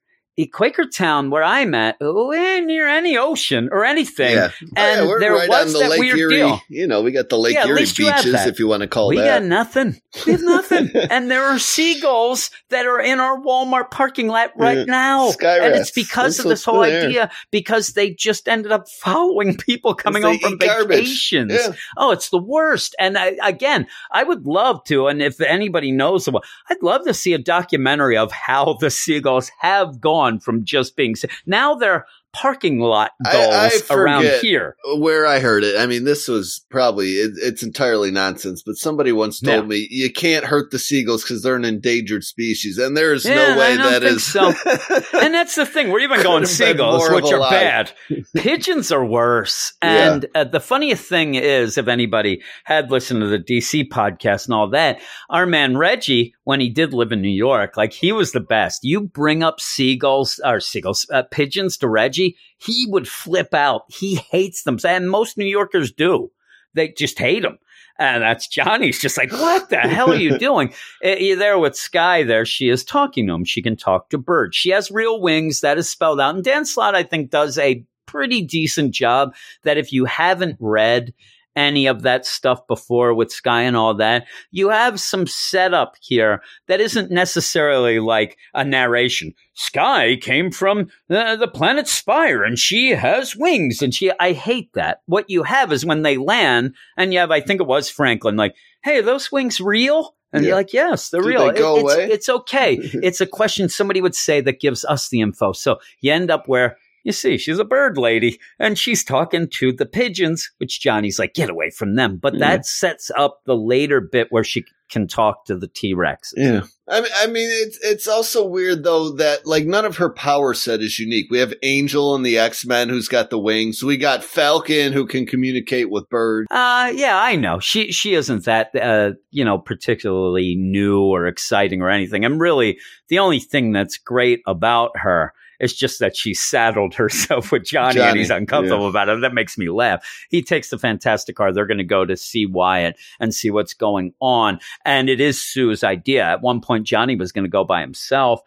[0.48, 4.36] Quakertown, where I'm at, we're near any ocean or anything.
[4.36, 4.52] Yeah.
[4.76, 6.36] And Oh, yeah, we're there right was on the that Lake weird Erie.
[6.38, 6.62] deal.
[6.70, 8.88] You know, we got the Lake Yeah, Erie least you beaches, if you want to
[8.88, 9.42] call we that.
[9.42, 10.02] got nothing.
[10.26, 10.92] We have nothing.
[11.10, 14.84] and there are seagulls that are in our Walmart parking lot right Yeah.
[14.86, 15.30] now.
[15.32, 15.80] Sky and rats.
[15.82, 17.08] it's because That's of this whole there.
[17.08, 21.00] idea, because they just ended up following people coming home from eat garbage.
[21.00, 21.54] vacations.
[21.54, 21.74] Yeah.
[21.98, 22.96] Oh, it's the worst.
[23.00, 27.14] And I, again, I would love to, and if anybody knows about, I'd love to
[27.14, 31.16] see a documentary of how the seagulls have gone from just being
[31.48, 34.76] now they're parking lot I- I around here.
[34.98, 38.62] where I heard it, I mean, this was probably it, it's entirely nonsense.
[38.64, 39.68] But somebody once told Yeah.
[39.68, 43.58] me you can't hurt the seagulls because they're an endangered species, and there's Yeah, no
[43.58, 44.54] way that is so.
[45.20, 45.90] And that's the thing.
[45.90, 47.50] We're even going seagulls, which are lie.
[47.50, 47.92] bad.
[48.36, 49.74] Pigeons are worse.
[49.82, 50.14] Yeah.
[50.14, 54.54] And uh, the funniest thing is, if anybody had listened to the DC podcast and
[54.54, 58.32] all that, our man Reggie, when he did live in New York, like he was
[58.32, 58.84] the best.
[58.84, 63.84] You bring up seagulls or seagulls, uh, pigeons to Reggie, he would flip out.
[63.88, 64.80] He hates them.
[64.84, 66.32] And most New Yorkers do.
[66.74, 67.60] They just hate them.
[68.00, 70.74] And that's Johnny's just like, what the hell are you doing?
[71.06, 72.46] Uh, You're there with Sky there.
[72.46, 73.46] She is talking to him.
[73.46, 74.56] She can talk to birds.
[74.56, 75.62] She has real wings.
[75.62, 76.34] That is spelled out.
[76.34, 81.14] And Dan Slott, I think, does a pretty decent job that if you haven't read
[81.60, 86.42] any of that stuff before with Sky and all that, you have some setup here
[86.68, 89.34] that isn't necessarily like a narration.
[89.54, 94.72] Sky came from uh, the planet Spire and she has wings and she, I hate
[94.74, 95.02] that.
[95.06, 98.38] What you have is when they land and you have, I think it was Franklin,
[98.38, 100.16] like, hey, are those wings real?
[100.32, 100.50] And Yeah.
[100.50, 101.52] you're like, yes, they're Do real.
[101.52, 102.10] they go It- it's, away?
[102.12, 102.74] it's okay.
[103.04, 105.52] it's a question somebody would say that gives us the info.
[105.54, 109.72] So you end up where you see, she's a bird lady and she's talking to
[109.72, 112.18] the pigeons, which Johnny's like, get away from them.
[112.18, 112.40] But Yeah.
[112.40, 116.34] that sets up the later bit where she can talk to the T Rex.
[116.36, 116.62] Yeah.
[116.88, 120.56] I mean, I mean, it's it's also weird though that like none of her power
[120.56, 121.28] set is unique.
[121.30, 123.84] We have Angel and the X Men who's got the wings.
[123.84, 126.48] We got Falcon who can communicate with birds.
[126.50, 127.60] Uh, yeah, I know.
[127.60, 132.26] She she isn't that uh, you know, particularly new or exciting or anything.
[132.26, 137.52] And really, the only thing that's great about her is just that she saddled herself
[137.52, 139.22] with Johnny, and he's uncomfortable about it.
[139.22, 140.06] That makes me laugh.
[140.30, 141.52] He takes the fantastic car.
[141.52, 144.60] They're going to go to see Wyatt and see what's going on.
[144.86, 146.24] And it is Sue's idea.
[146.24, 148.42] At one point, Johnny was going to go by himself.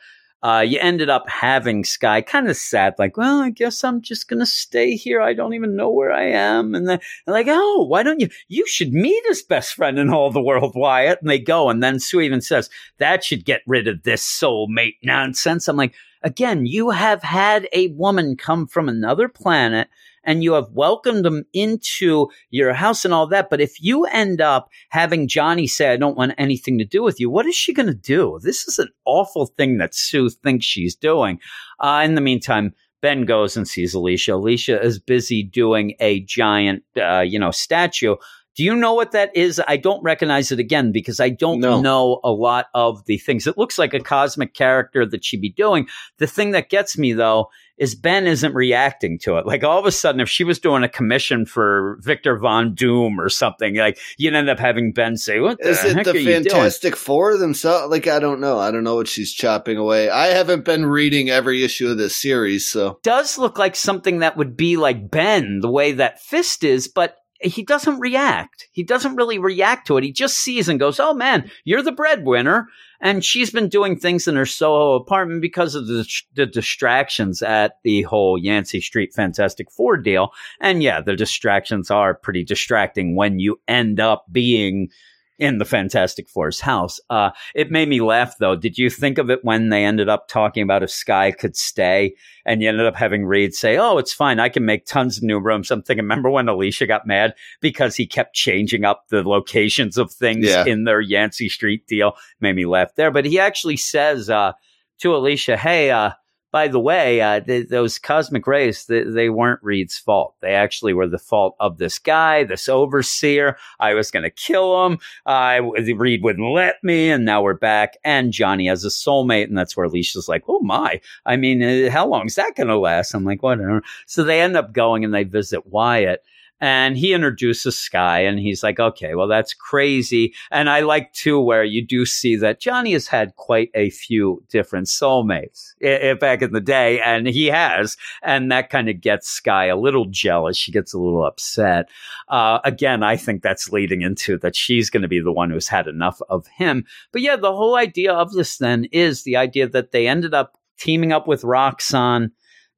[0.44, 4.26] Uh, you ended up having Sky kind of sad, like, well, I guess I'm just
[4.26, 5.20] going to stay here.
[5.20, 6.74] I don't even know where I am.
[6.74, 6.98] And then
[7.28, 8.28] like, oh, why don't you?
[8.48, 11.20] You should meet his best friend in all the world, Wyatt.
[11.20, 11.70] And they go.
[11.70, 15.68] And then Sue even says, that should get rid of this soulmate nonsense.
[15.68, 19.88] I'm like, again, you have had a woman come from another planet
[20.24, 23.50] and you have welcomed them into your house and all that.
[23.50, 27.18] But if you end up having Johnny say, I don't want anything to do with
[27.18, 28.38] you, what is she going to do?
[28.42, 31.40] This is an awful thing that Sue thinks she's doing.
[31.80, 34.34] Uh, in the meantime, Ben goes and sees Alicia.
[34.34, 38.14] Alicia is busy doing a giant, uh, you know, statue.
[38.56, 39.60] Do you know what that is?
[39.66, 41.80] I don't recognize it again because I don't No.
[41.80, 43.46] know a lot of the things.
[43.46, 45.86] It looks like a cosmic character that she'd be doing.
[46.18, 49.46] The thing that gets me though is Ben isn't reacting to it.
[49.46, 53.18] Like all of a sudden, if she was doing a commission for Victor Von Doom
[53.18, 56.24] or something, like you'd end up having Ben say, "What the Is it the?
[56.24, 57.90] Fantastic Four themselves?
[57.90, 58.58] Like I don't know.
[58.58, 60.10] I don't know what she's chopping away.
[60.10, 64.36] I haven't been reading every issue of this series, so does look like something that
[64.36, 68.68] would be like Ben, the way that Fist is, but he doesn't react.
[68.72, 70.04] He doesn't really react to it.
[70.04, 72.68] He just sees and goes, "Oh man, you're the breadwinner."
[73.00, 77.78] And she's been doing things in her Soho apartment because of the, the distractions at
[77.82, 80.30] the whole Yancey Street Fantastic Four deal.
[80.60, 84.90] And yeah, the distractions are pretty distracting when you end up being
[85.38, 87.00] in the Fantastic Four's house.
[87.10, 88.54] Uh, it made me laugh though.
[88.54, 92.14] Did you think of it when they ended up talking about if Sky could stay
[92.44, 94.38] and you ended up having Reed say, Oh, it's fine.
[94.38, 95.70] I can make tons of new rooms.
[95.70, 100.12] I'm thinking, remember when Alicia got mad because he kept changing up the locations of
[100.12, 100.64] things Yeah.
[100.66, 102.12] in their Yancey Street deal?
[102.40, 103.10] Made me laugh there.
[103.10, 104.52] But he actually says, uh,
[105.00, 106.10] to Alicia, Hey, uh,
[106.52, 110.34] by the way, uh, th- those cosmic rays, th- they weren't Reed's fault.
[110.40, 113.56] They actually were the fault of this guy, this overseer.
[113.80, 114.98] I was going to kill him.
[115.24, 117.96] I Reed wouldn't let me, and now we're back.
[118.04, 121.00] And Johnny has a soulmate, and that's where Alicia's like, "Oh my!
[121.24, 124.40] I mean, uh, how long is that going to last?" I'm like, "Whatever." So they
[124.40, 126.22] end up going and they visit Wyatt.
[126.62, 131.40] And he introduces Sky, and he's like, "Okay, well, that's crazy." And I like too
[131.40, 136.40] where you do see that Johnny has had quite a few different soulmates i- back
[136.40, 140.56] in the day, and he has, and that kind of gets Sky a little jealous.
[140.56, 141.88] She gets a little upset.
[142.28, 145.66] Uh, again, I think that's leading into that she's going to be the one who's
[145.66, 146.84] had enough of him.
[147.10, 150.56] But yeah, the whole idea of this then is the idea that they ended up
[150.78, 152.30] teaming up with Roxxon.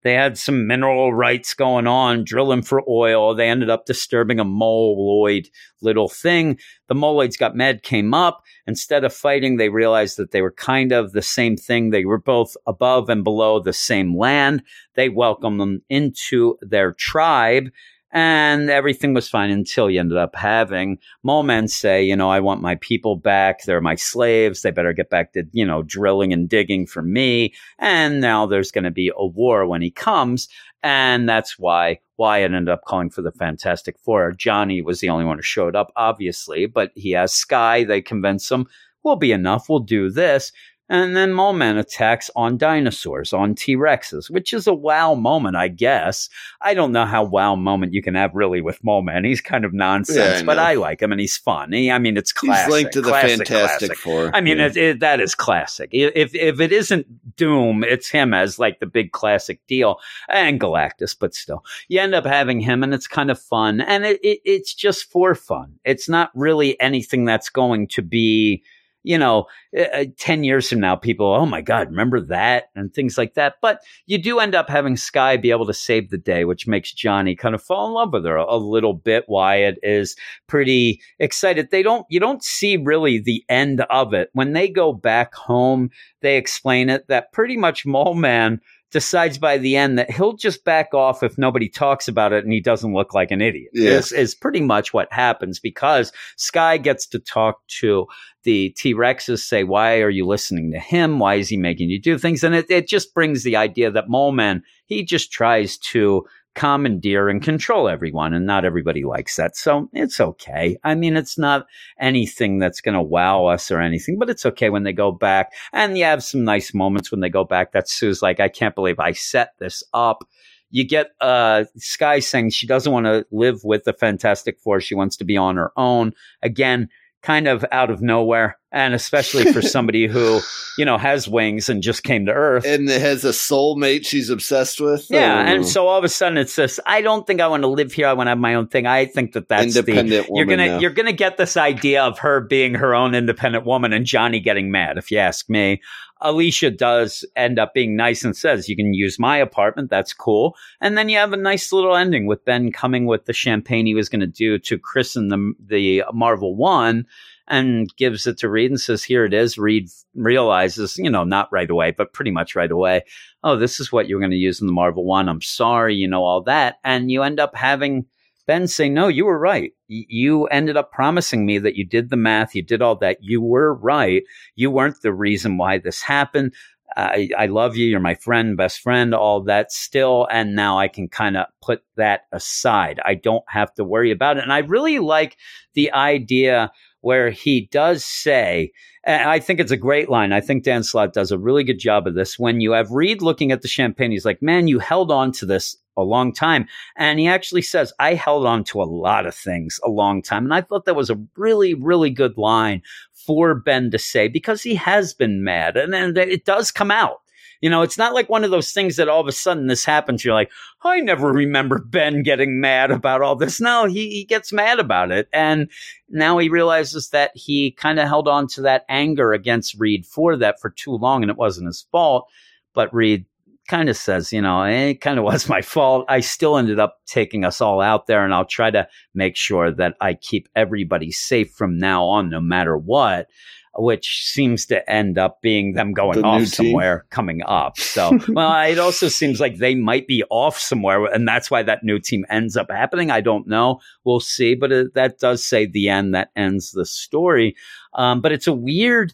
[0.04, 3.34] They had some mineral rights going on, drilling for oil.
[3.34, 5.48] They ended up disturbing a moloid
[5.80, 6.58] little thing.
[6.88, 8.42] The moloids got mad, came up.
[8.66, 11.88] Instead of fighting, they realized that they were kind of the same thing.
[11.90, 14.62] They were both above and below the same land.
[14.94, 17.70] They welcomed them into their tribe
[18.14, 22.62] and everything was fine until you ended up having Moleman say, you know, I want
[22.62, 23.64] my people back.
[23.64, 24.62] They're my slaves.
[24.62, 27.54] They better get back to, you know, drilling and digging for me.
[27.80, 30.48] And now there's going to be a war when he comes.
[30.84, 34.30] And that's why Wyatt ended up calling for the Fantastic Four.
[34.30, 37.82] Johnny was the only one who showed up, obviously, but he has Sky.
[37.82, 38.68] They convince him,
[39.02, 39.68] we'll be enough.
[39.68, 40.52] We'll do this.
[40.88, 45.68] And then Moleman attacks on dinosaurs, on T Rexes, which is a wow moment, I
[45.68, 46.28] guess.
[46.60, 49.24] I don't know how wow moment you can have really with Moleman.
[49.26, 50.58] He's kind of nonsense, Yeah, but.
[50.58, 51.72] I like him and he's fun.
[51.72, 52.64] He, I mean, it's classic.
[52.66, 53.96] He's linked to the classic, Fantastic classic.
[53.96, 54.30] Four.
[54.34, 54.66] I mean, Yeah.
[54.66, 55.90] it, it, that is classic.
[55.92, 61.16] If if it isn't Doom, it's him as like the big classic deal, and Galactus.
[61.18, 64.40] But still, you end up having him, and it's kind of fun, and it, it
[64.44, 65.78] it's just for fun.
[65.84, 68.62] It's not really anything that's going to be,
[69.04, 69.46] you know,
[69.78, 73.54] uh, ten years from now, people, oh my god, remember that, and things like that.
[73.62, 76.92] But you do end up having Sky be able to save the day, which makes
[76.92, 79.24] Johnny kind of fall in love with her a, a little bit.
[79.28, 80.16] Wyatt is
[80.48, 81.70] pretty excited.
[81.70, 84.30] They don't you don't see really the end of it.
[84.32, 85.90] When they go back home,
[86.20, 88.60] they explain it that pretty much Mole Man
[88.94, 92.52] decides by the end that he'll just back off if nobody talks about it and
[92.52, 93.72] he doesn't look like an idiot.
[93.74, 93.90] Yeah.
[93.90, 98.06] This is pretty much what happens because Sky gets to talk to
[98.44, 101.18] the T Rexes, say, Why are you listening to him?
[101.18, 102.44] Why is he making you do things?
[102.44, 106.24] And it, it just brings the idea that Mole Man, he just tries to
[106.54, 109.56] commandeer and control everyone, and not everybody likes that.
[109.56, 110.76] So it's okay.
[110.84, 111.66] I mean, it's not
[111.98, 115.52] anything that's going to wow us or anything, but it's okay when they go back.
[115.72, 117.72] And you have some nice moments when they go back.
[117.72, 120.24] That Sue's like, I can't believe I set this up.
[120.70, 124.80] You get uh, Sky saying she doesn't want to live with the Fantastic Four.
[124.80, 126.14] She wants to be on her own.
[126.42, 126.88] Again,
[127.24, 128.58] kind of out of nowhere.
[128.70, 130.40] And especially for somebody who,
[130.76, 132.64] you know, has wings and just came to Earth.
[132.66, 135.06] and has a soulmate she's obsessed with.
[135.10, 135.52] Yeah, Oh.
[135.52, 136.78] and so all of a sudden it's this.
[136.86, 138.06] I don't think I want to live here.
[138.08, 138.86] I want to have my own thing.
[138.86, 140.78] I think that that's the independent you're gonna now.
[140.80, 144.70] you're gonna get this idea of her being her own independent woman and Johnny getting
[144.70, 144.98] mad.
[144.98, 145.80] If you ask me,
[146.20, 149.90] Alicia does end up being nice and says, "You can use my apartment.
[149.90, 153.32] That's cool." And then you have a nice little ending with Ben coming with the
[153.32, 157.06] champagne he was going to do to christen the the Marvel One.
[157.46, 159.58] And gives it to Reed and says, Here it is.
[159.58, 163.02] Reed realizes, you know, not right away, but pretty much right away,
[163.42, 165.28] oh, this is what you're going to use in the Marvel one.
[165.28, 166.78] I'm sorry, you know, all that.
[166.84, 168.06] And you end up having
[168.46, 169.72] Ben say, no, you were right.
[169.88, 173.18] You ended up promising me that you did the math, you did all that.
[173.20, 174.22] You were right.
[174.54, 176.54] You weren't the reason why this happened.
[176.96, 177.86] I, I love you.
[177.86, 180.28] You're my friend, best friend, all that still.
[180.30, 183.00] And now I can kind of put that aside.
[183.04, 184.44] I don't have to worry about it.
[184.44, 185.36] And I really like
[185.72, 188.72] the idea where he does say,
[189.04, 190.32] and I think it's a great line.
[190.32, 192.38] I think Dan Slott does a really good job of this.
[192.38, 195.46] When you have Reed looking at the champagne, he's like, man, you held on to
[195.46, 196.66] this a long time.
[196.96, 200.44] And he actually says, I held on to a lot of things a long time.
[200.44, 204.62] And I thought that was a really, really good line for Ben to say because
[204.62, 205.76] he has been mad.
[205.76, 207.18] And then it does come out.
[207.60, 209.86] You know, it's not like one of those things that all of a sudden this
[209.86, 210.22] happens.
[210.22, 210.50] You're like,
[210.82, 213.58] I never remember Ben getting mad about all this.
[213.58, 215.28] No, he, he gets mad about it.
[215.32, 215.70] And
[216.10, 220.36] now he realizes that he kind of held on to that anger against Reed for
[220.36, 222.28] that for too long and it wasn't his fault.
[222.74, 223.24] But Reed
[223.68, 226.04] kind of says, you know, "Eh, it kind of was my fault.
[226.08, 229.70] I still ended up taking us all out there and I'll try to make sure
[229.72, 233.28] that I keep everybody safe from now on, no matter what.
[233.76, 236.46] Which seems to end up being them going The off team.
[236.46, 237.76] somewhere coming up.
[237.76, 241.82] So, well, it also seems like they might be off somewhere, and that's why that
[241.82, 243.10] new team ends up happening.
[243.10, 243.80] I don't know.
[244.04, 244.54] We'll see.
[244.54, 247.56] But it, that does say the end that ends the story.
[247.94, 249.12] Um, but it's a weird,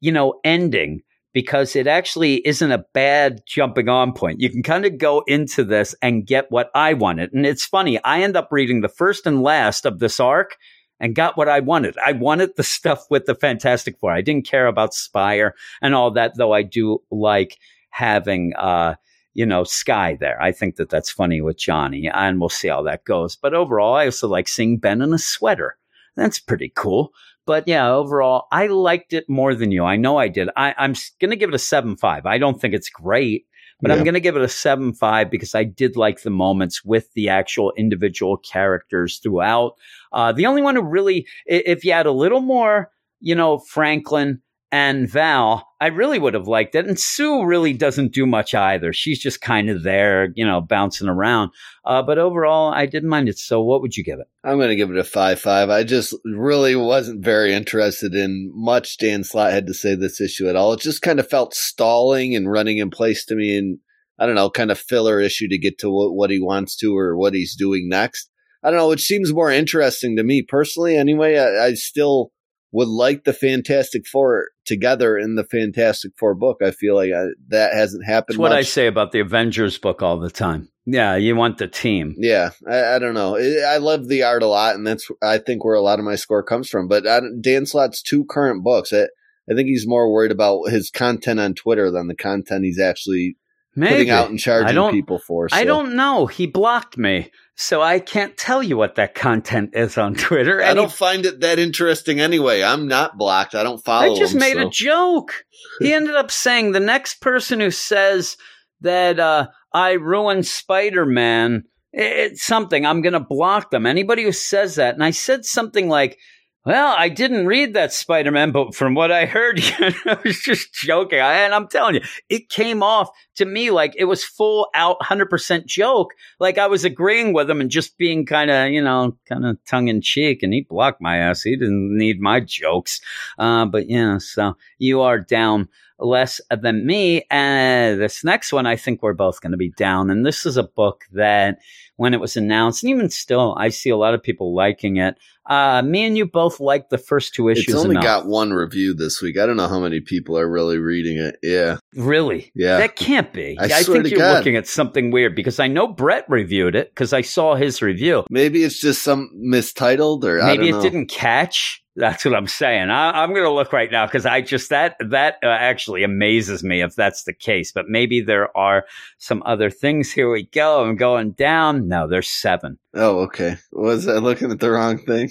[0.00, 1.00] you know, ending
[1.32, 4.40] because it actually isn't a bad jumping on point.
[4.40, 7.32] You can kind of go into this and get what I wanted.
[7.32, 10.56] And it's funny, I end up reading the first and last of this arc
[11.00, 11.96] and got what I wanted.
[12.04, 14.12] I wanted the stuff with the Fantastic Four.
[14.12, 17.58] I didn't care about Spire and all that, though I do like
[17.90, 18.94] having, uh,
[19.34, 20.40] you know, Sky there.
[20.40, 23.36] I think that that's funny with Johnny, and we'll see how that goes.
[23.36, 25.76] But overall, I also like seeing Ben in a sweater.
[26.14, 27.12] That's pretty cool.
[27.46, 29.84] But yeah, overall, I liked it more than you.
[29.84, 30.48] I know I did.
[30.56, 32.26] I, I'm going to give it a 7 5.
[32.26, 33.46] I don't think it's great,
[33.80, 36.84] but I'm going to give it a 7 5 because I did like the moments
[36.84, 39.72] with the actual individual characters throughout.
[40.12, 44.40] Uh, the only one who really, if you had a little more, you know, Franklin
[44.72, 46.86] and Val, I really would have liked it.
[46.86, 48.94] And Sue really doesn't do much either.
[48.94, 51.50] She's just kind of there, you know, bouncing around.
[51.84, 53.38] Uh, but overall, I didn't mind it.
[53.38, 54.28] So, what would you give it?
[54.42, 55.68] I'm going to give it a five five.
[55.68, 60.48] I just really wasn't very interested in much Dan Slott had to say this issue
[60.48, 60.72] at all.
[60.72, 63.78] It just kind of felt stalling and running in place to me, and
[64.18, 66.96] I don't know, kind of filler issue to get to what, what he wants to
[66.96, 68.30] or what he's doing next.
[68.62, 70.96] I don't know, which seems more interesting to me personally.
[70.96, 72.32] Anyway, I, I still
[72.72, 76.58] would like the Fantastic Four together in the Fantastic Four book.
[76.62, 78.34] I feel like I, that hasn't happened.
[78.34, 78.58] That's what much.
[78.58, 80.68] I say about the Avengers book all the time.
[80.84, 82.16] Yeah, you want the team.
[82.18, 83.36] Yeah, I, I don't know.
[83.36, 86.04] I I love the art a lot, and that's I think where a lot of
[86.04, 86.88] my score comes from.
[86.88, 89.04] But I, Dan Slott's two current books, I,
[89.50, 93.36] I think he's more worried about his content on Twitter than the content he's actually
[93.76, 93.94] Maybe.
[93.94, 95.48] putting out and charging people for.
[95.52, 96.26] I don't know.
[96.26, 97.30] He blocked me.
[97.54, 100.62] So I can't tell you what that content is on Twitter.
[100.62, 102.62] I don't find it that interesting anyway.
[102.62, 103.54] I'm not blocked.
[103.54, 104.14] I don't follow.
[104.14, 104.66] I just him, made so.
[104.66, 105.44] a joke.
[105.78, 108.36] He ended up saying the next person who says
[108.80, 113.86] that uh, I ruined Spider Man, it's something, I'm going to block them.
[113.86, 114.94] Anybody who says that.
[114.94, 116.18] And I said something like,
[116.64, 120.18] well, I didn't read that Spider Man, but from what I heard, you know, I
[120.24, 121.18] was just joking.
[121.18, 124.98] I, and I'm telling you, it came off to me like it was full out
[125.00, 126.12] 100% joke.
[126.38, 129.58] Like I was agreeing with him and just being kind of, you know, kind of
[129.64, 130.44] tongue in cheek.
[130.44, 131.42] And he blocked my ass.
[131.42, 133.00] He didn't need my jokes.
[133.38, 135.68] Uh, but yeah, so you are down
[136.02, 137.24] less than me.
[137.30, 140.10] And this next one, I think we're both going to be down.
[140.10, 141.58] And this is a book that
[141.96, 145.16] when it was announced, and even still, I see a lot of people liking it.
[145.44, 147.68] Uh, me and you both liked the first two issues.
[147.68, 148.04] It's only enough.
[148.04, 149.36] got one review this week.
[149.36, 151.36] I don't know how many people are really reading it.
[151.42, 152.52] Yeah, Really?
[152.54, 152.78] Yeah.
[152.78, 153.58] That can't be.
[153.58, 154.36] I I, think you're God.
[154.38, 158.24] looking at something weird because I know Brett reviewed it because I saw his review.
[158.30, 160.82] maybe it's just some mistitled or I Maybe it know.
[160.82, 161.81] didn't catch.
[161.94, 162.88] That's what I'm saying.
[162.88, 166.64] I, I'm going to look right now because I just that that uh, actually amazes
[166.64, 167.70] me if that's the case.
[167.70, 168.86] But maybe there are
[169.18, 170.10] some other things.
[170.10, 170.82] Here we go.
[170.84, 171.88] I'm going down.
[171.88, 172.78] No, there's seven.
[172.94, 173.56] Oh, okay.
[173.72, 175.30] Was I looking at the wrong thing?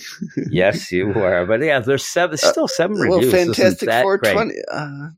[0.52, 1.46] Yes, you were.
[1.48, 2.38] But yeah, there's seven.
[2.38, 3.34] Still seven Uh, well, reviews.
[3.34, 4.34] Isn't Fantastic that Four great?
[4.34, 4.56] twenty.
[4.72, 5.10] Uh,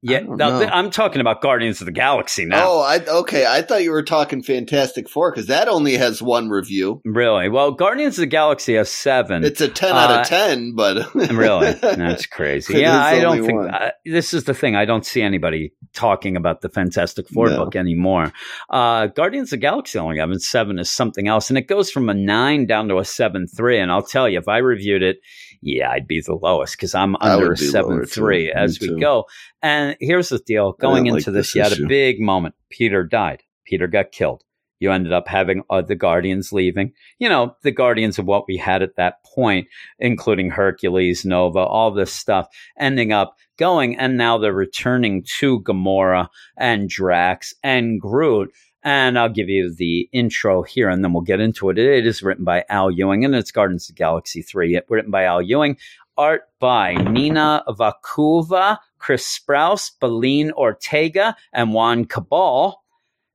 [0.00, 0.58] Yeah, don't no, know.
[0.60, 2.64] th- I'm talking about Guardians of the Galaxy now.
[2.68, 3.46] Oh, I okay.
[3.46, 7.00] I thought you were talking Fantastic Four because that only has one review.
[7.04, 7.48] Really?
[7.48, 9.42] Well, Guardians of the Galaxy has seven.
[9.44, 11.72] It's a ten out Uh, of ten, but really?
[11.72, 12.78] That's crazy.
[12.78, 14.76] Yeah, I don't think uh, this is the thing.
[14.76, 17.64] I don't see anybody talking about the Fantastic Four No.
[17.64, 18.32] book anymore.
[18.70, 22.08] Uh, Guardians of the Galaxy only having seven is something else, and it goes from
[22.08, 23.80] a nine down to a seven three.
[23.80, 25.16] And I'll tell you, if I reviewed it,
[25.60, 28.98] yeah, I'd be the lowest because I'm under would a be seven three as we
[28.98, 29.26] go.
[29.62, 32.54] And here's the deal: going into like this, this you had a big moment.
[32.70, 33.42] Peter died.
[33.64, 34.42] Peter got killed.
[34.80, 36.92] You ended up having uh, the Guardians leaving.
[37.18, 39.66] You know, the Guardians of what we had at that point,
[39.98, 42.46] including Hercules, Nova, all this stuff,
[42.78, 43.98] ending up going.
[43.98, 48.52] And now they're returning to Gamora and Drax and Groot.
[48.88, 51.76] And I'll give you the intro here and then we'll get into it.
[51.76, 54.76] It is written by Al Ewing and it's Guardians of Galaxy 3.
[54.76, 55.76] It, written by Al Ewing.
[56.16, 62.82] Art by Nina Vakueva, Chris Sprouse, Belén Ortega, and Juann Cabal.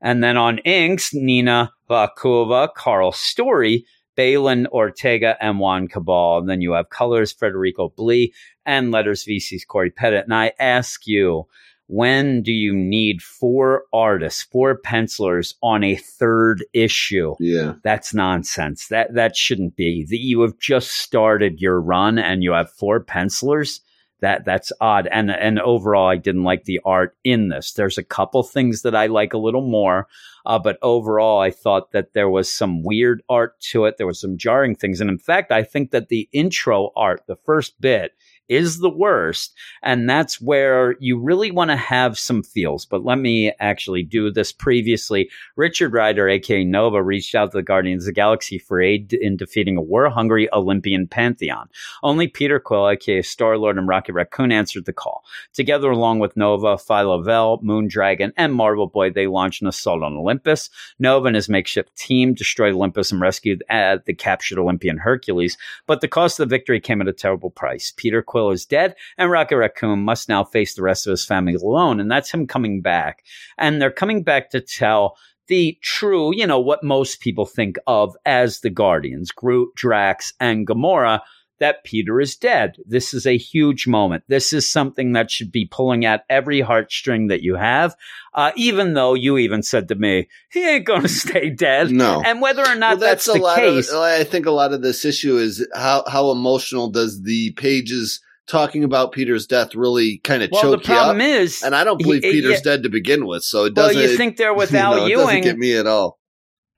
[0.02, 3.86] And then on inks, Nina Vakueva, Karl Story,
[4.16, 6.40] Balin Ortega, and Juann Cabal.
[6.40, 8.34] And then you have colors, Federico Blee,
[8.66, 10.18] and letters, VC's Cory Petit.
[10.18, 11.46] And I ask you,
[11.94, 17.36] when do you need four artists, four pencilers on a third issue?
[17.40, 18.88] yeah, That's nonsense.
[18.88, 20.04] That that shouldn't be.
[20.10, 23.80] That you have just started your run and you have four pencilers.
[24.22, 25.08] That that's odd.
[25.12, 27.74] And and overall, I didn't like the art in this.
[27.74, 30.08] There's a couple things that I like a little more,
[30.48, 33.98] uh, but overall, I thought that there was some weird art to it.
[33.98, 37.36] There was some jarring things, and in fact, I think that the intro art, the
[37.36, 38.14] first bit,
[38.50, 39.54] is the worst.
[39.82, 42.86] And that's where you really want to have some feels.
[42.86, 45.30] But let me actually do this previously.
[45.56, 49.38] Richard Ryder, aka Nova, reached out to the Guardians of the Galaxy for aid in
[49.38, 51.70] defeating a war hungry Olympian pantheon.
[52.02, 55.24] Only Peter Quill, aka Star Lord and Rocket Raccoon, answered the call.
[55.54, 60.70] Together, along with Nova, Phyla-Vell, Moondragon, and Marvel Boy, they launched an assault on Olympus.
[61.00, 65.58] Nova and his makeshift team destroyed Olympus and rescued uh, the captured Olympian Hercules.
[65.88, 67.94] But the cost of the victory came at a terrible price.
[67.96, 71.56] Peter Quill is dead, and Rocket Raccoon must now face the rest of his family
[71.56, 72.00] alone.
[72.00, 73.24] And that's him coming back.
[73.58, 75.18] And they're coming back to tell
[75.48, 80.68] the true, you know, what most people think of as the Guardians Groot, Drax, and
[80.68, 81.22] Gamora.
[81.60, 82.76] That Peter is dead.
[82.86, 84.24] This is a huge moment.
[84.28, 87.96] This is something that should be pulling at every heartstring that you have.
[88.34, 91.92] Uh, even though you even said to me, he ain't going to stay dead.
[91.92, 92.22] no.
[92.26, 94.00] And whether or not well, that's, that's, a the lot case, of.
[94.00, 98.84] I think a lot of this issue is how how emotional does the pages talking
[98.84, 101.18] about Peter's death really kind of Well, the choked you up.
[101.20, 103.96] is, and I don't believe he- Peter's dead to begin with, so it doesn't.
[103.96, 106.20] Well, you think there with you Al know, it doesn't Ewing, get me at all.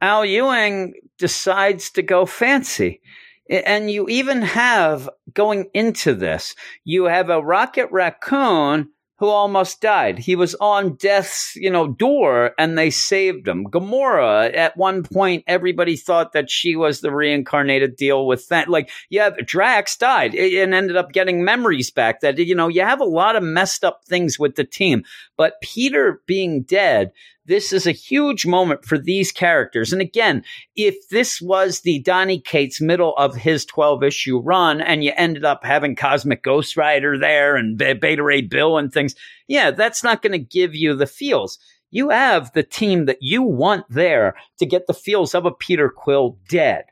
[0.01, 3.01] Al Ewing decides to go fancy.
[3.47, 10.19] And you even have going into this, you have a rocket raccoon who almost died.
[10.19, 13.65] He was on death's, you know, door and they saved him.
[13.65, 18.67] Gamora, at one point, everybody thought that she was the reincarnated deal with that.
[18.67, 22.99] Like, yeah, Drax died and ended up getting memories back that, you know, you have
[22.99, 25.03] a lot of messed up things with the team.
[25.37, 27.11] But Peter being dead,
[27.45, 29.93] this is a huge moment for these characters.
[29.93, 30.43] And again,
[30.75, 35.45] if this was the Donny Cates middle of his 12 issue run and you ended
[35.45, 39.15] up having Cosmic Ghost Rider there and Be- Beta Ray Bill and things,
[39.47, 41.59] yeah, that's not going to give you the feels.
[41.91, 45.89] You have the team that you want there to get the feels of a Peter
[45.89, 46.85] Quill dead.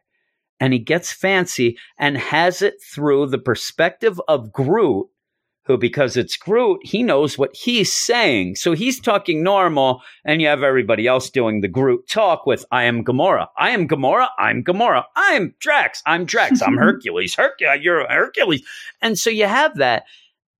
[0.59, 5.07] And he gets fancy and has it through the perspective of Groot
[5.65, 8.55] who, because it's Groot, he knows what he's saying.
[8.55, 12.83] So he's talking normal, and you have everybody else doing the Groot talk with, I
[12.83, 13.47] am Gamora.
[13.57, 14.27] I am Gamora.
[14.37, 15.05] I'm Gamora.
[15.15, 16.03] I'm Drax.
[16.05, 16.61] I'm Drax.
[16.61, 17.35] I'm Hercules.
[17.35, 17.81] Hercules.
[17.81, 18.63] You're Hercules.
[19.01, 20.03] And so you have that.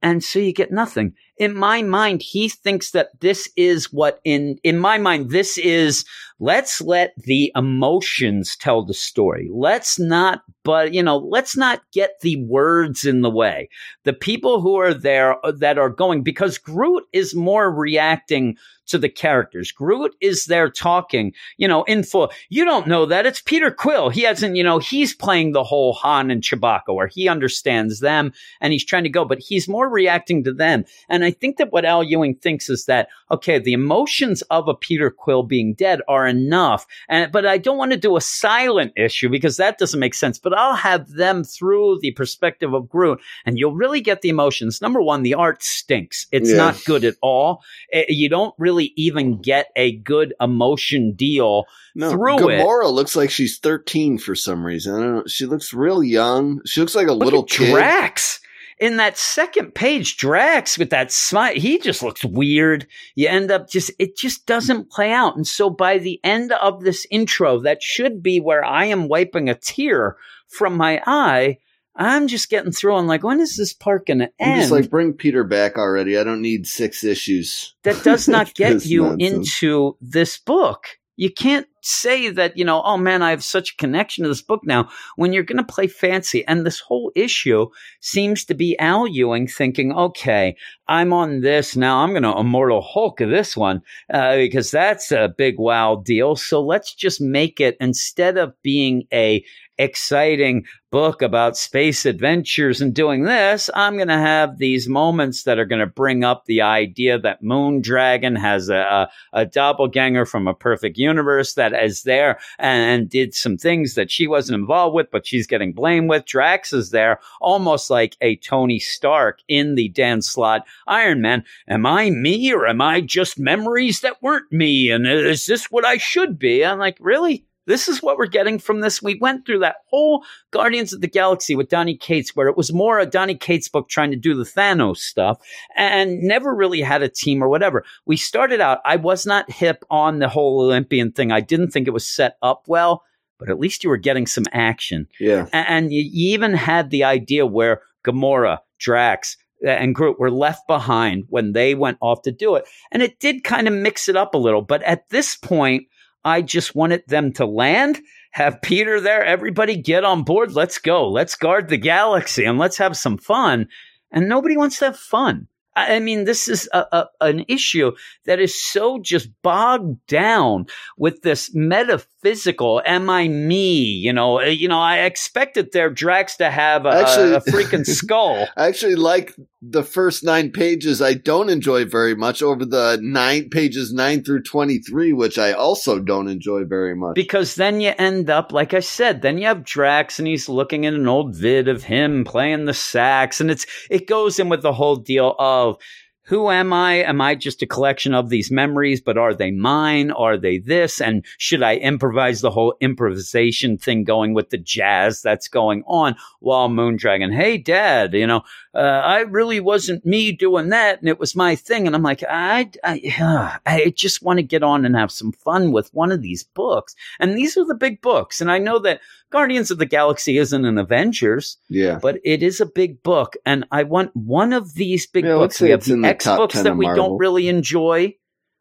[0.01, 1.13] And so you get nothing.
[1.37, 6.05] In my mind, he thinks that this is what in, in my mind, this is,
[6.39, 9.49] let's let the emotions tell the story.
[9.51, 13.69] Let's not, but, you know, let's not get the words in the way.
[14.03, 18.55] The people who are there uh, that are going, because Groot is more reacting
[18.85, 19.71] to the characters.
[19.71, 22.31] Groot is there talking, you know, in full.
[22.49, 23.25] You don't know that.
[23.25, 24.09] It's Peter Quill.
[24.09, 28.33] He hasn't, you know, he's playing the whole Han and Chewbacca where he understands them
[28.59, 30.83] and he's trying to go, but he's more reacting to them.
[31.07, 34.73] And I think that what Al Ewing thinks is that, okay, the emotions of a
[34.73, 36.85] Peter Quill being dead are enough.
[37.09, 40.37] And, but I don't want to do a silent issue because that doesn't make sense,
[40.39, 44.81] but I'll have them through the perspective of Groot and you'll really get the emotions.
[44.81, 46.27] Number one, the art stinks.
[46.31, 46.57] It's Yeah.
[46.57, 47.61] not good at all.
[47.91, 51.65] Eh, You don't really even get a good emotion deal
[51.95, 52.59] No, through it.
[52.61, 54.95] Gamora looks like she's 13 for some reason.
[54.95, 55.23] I don't know.
[55.27, 56.61] She looks real young.
[56.65, 57.71] She looks like a Look little kid.
[57.71, 58.39] Drax.
[58.79, 62.87] In that second page, Drax with that smile, he just looks weird.
[63.15, 65.35] You end up just, it just doesn't play out.
[65.35, 69.49] And so by the end of this intro, that should be where I am wiping
[69.49, 70.17] a tear
[70.47, 71.59] from my eye.
[71.95, 74.61] I'm just getting through and like, when is this part going to I'm end?
[74.61, 76.17] just like, bring Peter back already.
[76.17, 77.75] I don't need six issues.
[77.83, 79.61] that does not get you nonsense.
[79.61, 80.87] into this book.
[81.15, 84.41] You can't say that, you know, oh man, I have such a connection to this
[84.41, 86.45] book now when you're going to play fancy.
[86.47, 87.67] And this whole issue
[87.99, 90.55] seems to be Al Ewing thinking, okay,
[90.87, 91.99] I'm on this now.
[91.99, 93.81] I'm going to Immortal Hulk this one
[94.13, 96.35] uh, because that's a big wow deal.
[96.35, 99.45] So let's just make it instead of being a
[99.77, 105.57] exciting book about space adventures and doing this, I'm going to have these moments that
[105.57, 110.27] are going to bring up the idea that Moon Dragon has a, a, a doppelganger
[110.27, 114.93] from a perfect universe that is there and did some things that she wasn't involved
[114.93, 116.25] with, but she's getting blamed with.
[116.25, 121.43] Drax is there almost like a Tony Stark in the Dan Slott Iron Man.
[121.67, 124.91] Am I me or am I just memories that weren't me?
[124.91, 126.63] And is this what I should be?
[126.63, 127.47] I'm like, really?
[127.65, 129.01] This is what we're getting from this.
[129.01, 132.73] We went through that whole Guardians of the Galaxy with Donny Cates, where it was
[132.73, 135.39] more a Donny Cates book trying to do the Thanos stuff
[135.75, 137.83] and never really had a team or whatever.
[138.05, 141.31] We started out, I was not hip on the whole Olympian thing.
[141.31, 143.03] I didn't think it was set up well,
[143.39, 145.07] but at least you were getting some action.
[145.19, 145.47] Yeah.
[145.53, 151.53] And you even had the idea where Gamora, Drax, and Groot were left behind when
[151.53, 152.65] they went off to do it.
[152.91, 154.61] And it did kind of mix it up a little.
[154.61, 155.87] But at this point,
[156.25, 157.99] I just wanted them to land,
[158.31, 160.53] have Peter there, everybody get on board.
[160.53, 161.09] Let's go.
[161.09, 163.67] Let's guard the galaxy and let's have some fun.
[164.11, 165.47] And nobody wants to have fun.
[165.75, 167.93] I mean, this is a, a, an issue
[168.25, 170.67] that is so just bogged down
[170.97, 172.81] with this metaphysical.
[172.85, 173.81] Am I me?
[173.81, 174.79] You know, uh, you know.
[174.79, 178.47] I expected their Drax to have a, Actually- a freaking skull.
[178.55, 179.35] I actually like
[179.69, 181.01] the first nine pages.
[181.01, 185.99] I don't enjoy very much over the nine pages nine through 23, which I also
[185.99, 187.15] don't enjoy very much.
[187.15, 190.85] Because then you end up, like I said, then you have Drax and he's looking
[190.85, 194.61] at an old vid of him playing the sax, and it's it goes in with
[194.61, 195.77] the whole deal of
[196.25, 197.03] who am I?
[197.03, 200.11] Am I just a collection of these memories, but are they mine?
[200.11, 201.01] Are they this?
[201.01, 206.15] And should I improvise the whole improvisation thing going with the jazz that's going on
[206.39, 208.43] while Moondragon, hey, dad, you know,
[208.73, 211.87] uh, I really wasn't me doing that and it was my thing.
[211.87, 215.33] And I'm like, I, I, uh, I just want to get on and have some
[215.33, 216.95] fun with one of these books.
[217.19, 218.39] And these are the big books.
[218.39, 219.01] And I know that
[219.33, 221.99] Guardians of the Galaxy isn't an Avengers, Yeah.
[222.01, 225.59] but it is a big book, and I want one of these big Yeah, books.
[225.59, 228.15] We have the the X books that we don't really enjoy.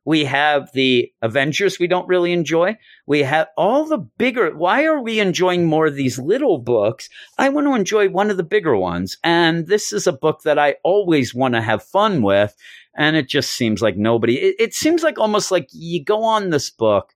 [0.04, 2.76] We have the Avengers we don't really enjoy.
[3.06, 4.50] We have all the bigger.
[4.56, 7.08] Why are we enjoying more of these little books?
[7.38, 10.58] I want to enjoy one of the bigger ones, and this is a book that
[10.58, 12.56] I always want to have fun with.
[12.96, 14.38] And it just seems like nobody.
[14.38, 17.11] It, it seems like almost like you go on this book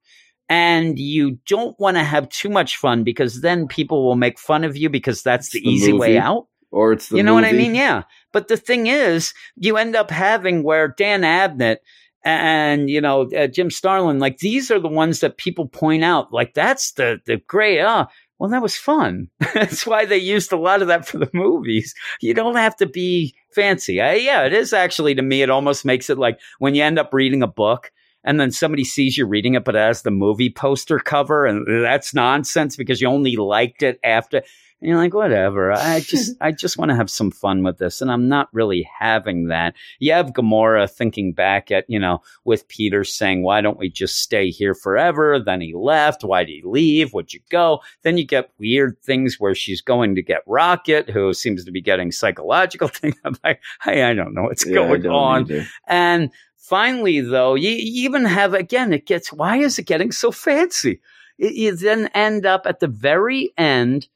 [0.48, 4.64] and you don't want to have too much fun because then people will make fun
[4.64, 6.46] of you because that's the the easy way out.
[6.70, 7.74] Or it's the you know what I mean?
[7.74, 8.02] Yeah.
[8.32, 11.78] But the thing is, you end up having where Dan Abnett
[12.24, 16.32] and you know uh, Jim Starlin, like these are the ones that people point out.
[16.32, 17.80] Like that's the the great.
[17.80, 19.28] Ah, well, that was fun.
[19.54, 21.94] that's why they used a lot of that for the movies.
[22.20, 24.00] You don't have to be fancy.
[24.00, 25.42] I, yeah, it is actually to me.
[25.42, 27.90] It almost makes it like when you end up reading a book
[28.26, 31.66] and then somebody sees you reading it, but it has the movie poster cover, and
[31.84, 34.42] that's nonsense because you only liked it after.
[34.82, 35.72] And you're like, whatever.
[35.72, 38.86] I just, I just want to have some fun with this, and I'm not really
[38.98, 39.74] having that.
[40.00, 44.20] You have Gamora thinking back at, you know, with Peter saying, "Why don't we just
[44.20, 46.24] stay here forever?" Then he left.
[46.24, 47.14] Why did he leave?
[47.14, 47.80] Would you go?
[48.02, 51.80] Then you get weird things where she's going to get Rocket, who seems to be
[51.80, 53.14] getting psychological things.
[53.24, 55.42] I'm like, hey, I don't know what's Yeah, going on.
[55.50, 55.64] either.
[55.88, 56.30] And
[56.66, 61.00] finally, though, you, even have again, it gets why is it getting so fancy?
[61.38, 64.08] You then end up at the very end.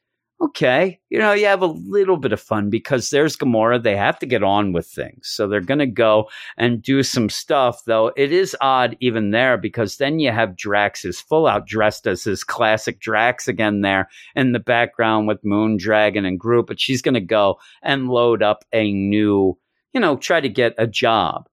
[0.43, 3.83] Okay, you know, you have a little bit of fun because there's Gamora.
[3.83, 5.29] They have to get on with things.
[5.29, 8.11] So they're going to go and do some stuff, though.
[8.17, 12.25] It is odd even there because then you have Drax is full out dressed as
[12.25, 16.69] his classic Drax again there in the background with Moon Dragon and Groot.
[16.69, 19.59] But she's going to go and load up a new,
[19.93, 21.50] you know, try to get a job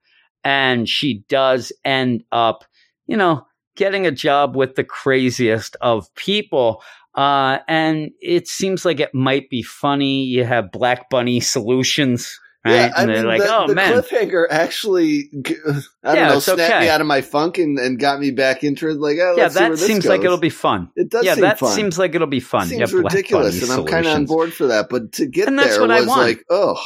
[0.48, 2.64] and she does end up,
[3.06, 3.46] you know,
[3.76, 6.82] getting a job with the craziest of people.
[7.14, 10.24] Uh, and it seems like it might be funny.
[10.24, 12.76] You have Black Bunny Solutions, right?
[12.76, 16.28] Yeah, I and they're mean, like, the, oh the man, cliffhanger actually, I don't Yeah,
[16.30, 16.80] know, snapped okay.
[16.80, 19.00] me out of my funk and, and got me back into it.
[19.00, 20.92] Like, oh, yeah, let's see where that seems like it'll be fun.
[20.96, 21.68] It does yeah, seem that fun.
[21.68, 22.68] Yeah, that seems like it'll be fun.
[22.68, 24.88] Seems yeah, ridiculous, and I'm kind of on board for that.
[24.90, 26.22] But to get And that's there what I was want.
[26.22, 26.82] like, oh,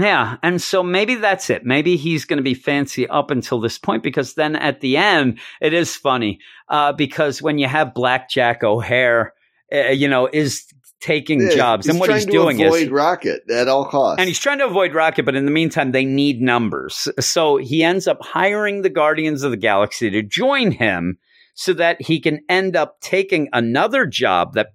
[0.00, 1.64] Yeah, and so maybe that's it.
[1.64, 5.38] Maybe he's going to be fancy up until this point because then at the end
[5.60, 9.34] it is funny uh, because when you have Black Jack O'Hare,
[9.72, 10.66] uh, you know, is
[11.00, 14.18] taking yeah, jobs and what he's to doing avoid is Rocket at all costs.
[14.18, 17.08] and he's trying to avoid Rocket, but in the meantime, they need numbers.
[17.20, 21.18] So he ends up hiring the Guardians of the Galaxy to join him
[21.54, 24.68] so that he can end up taking another job that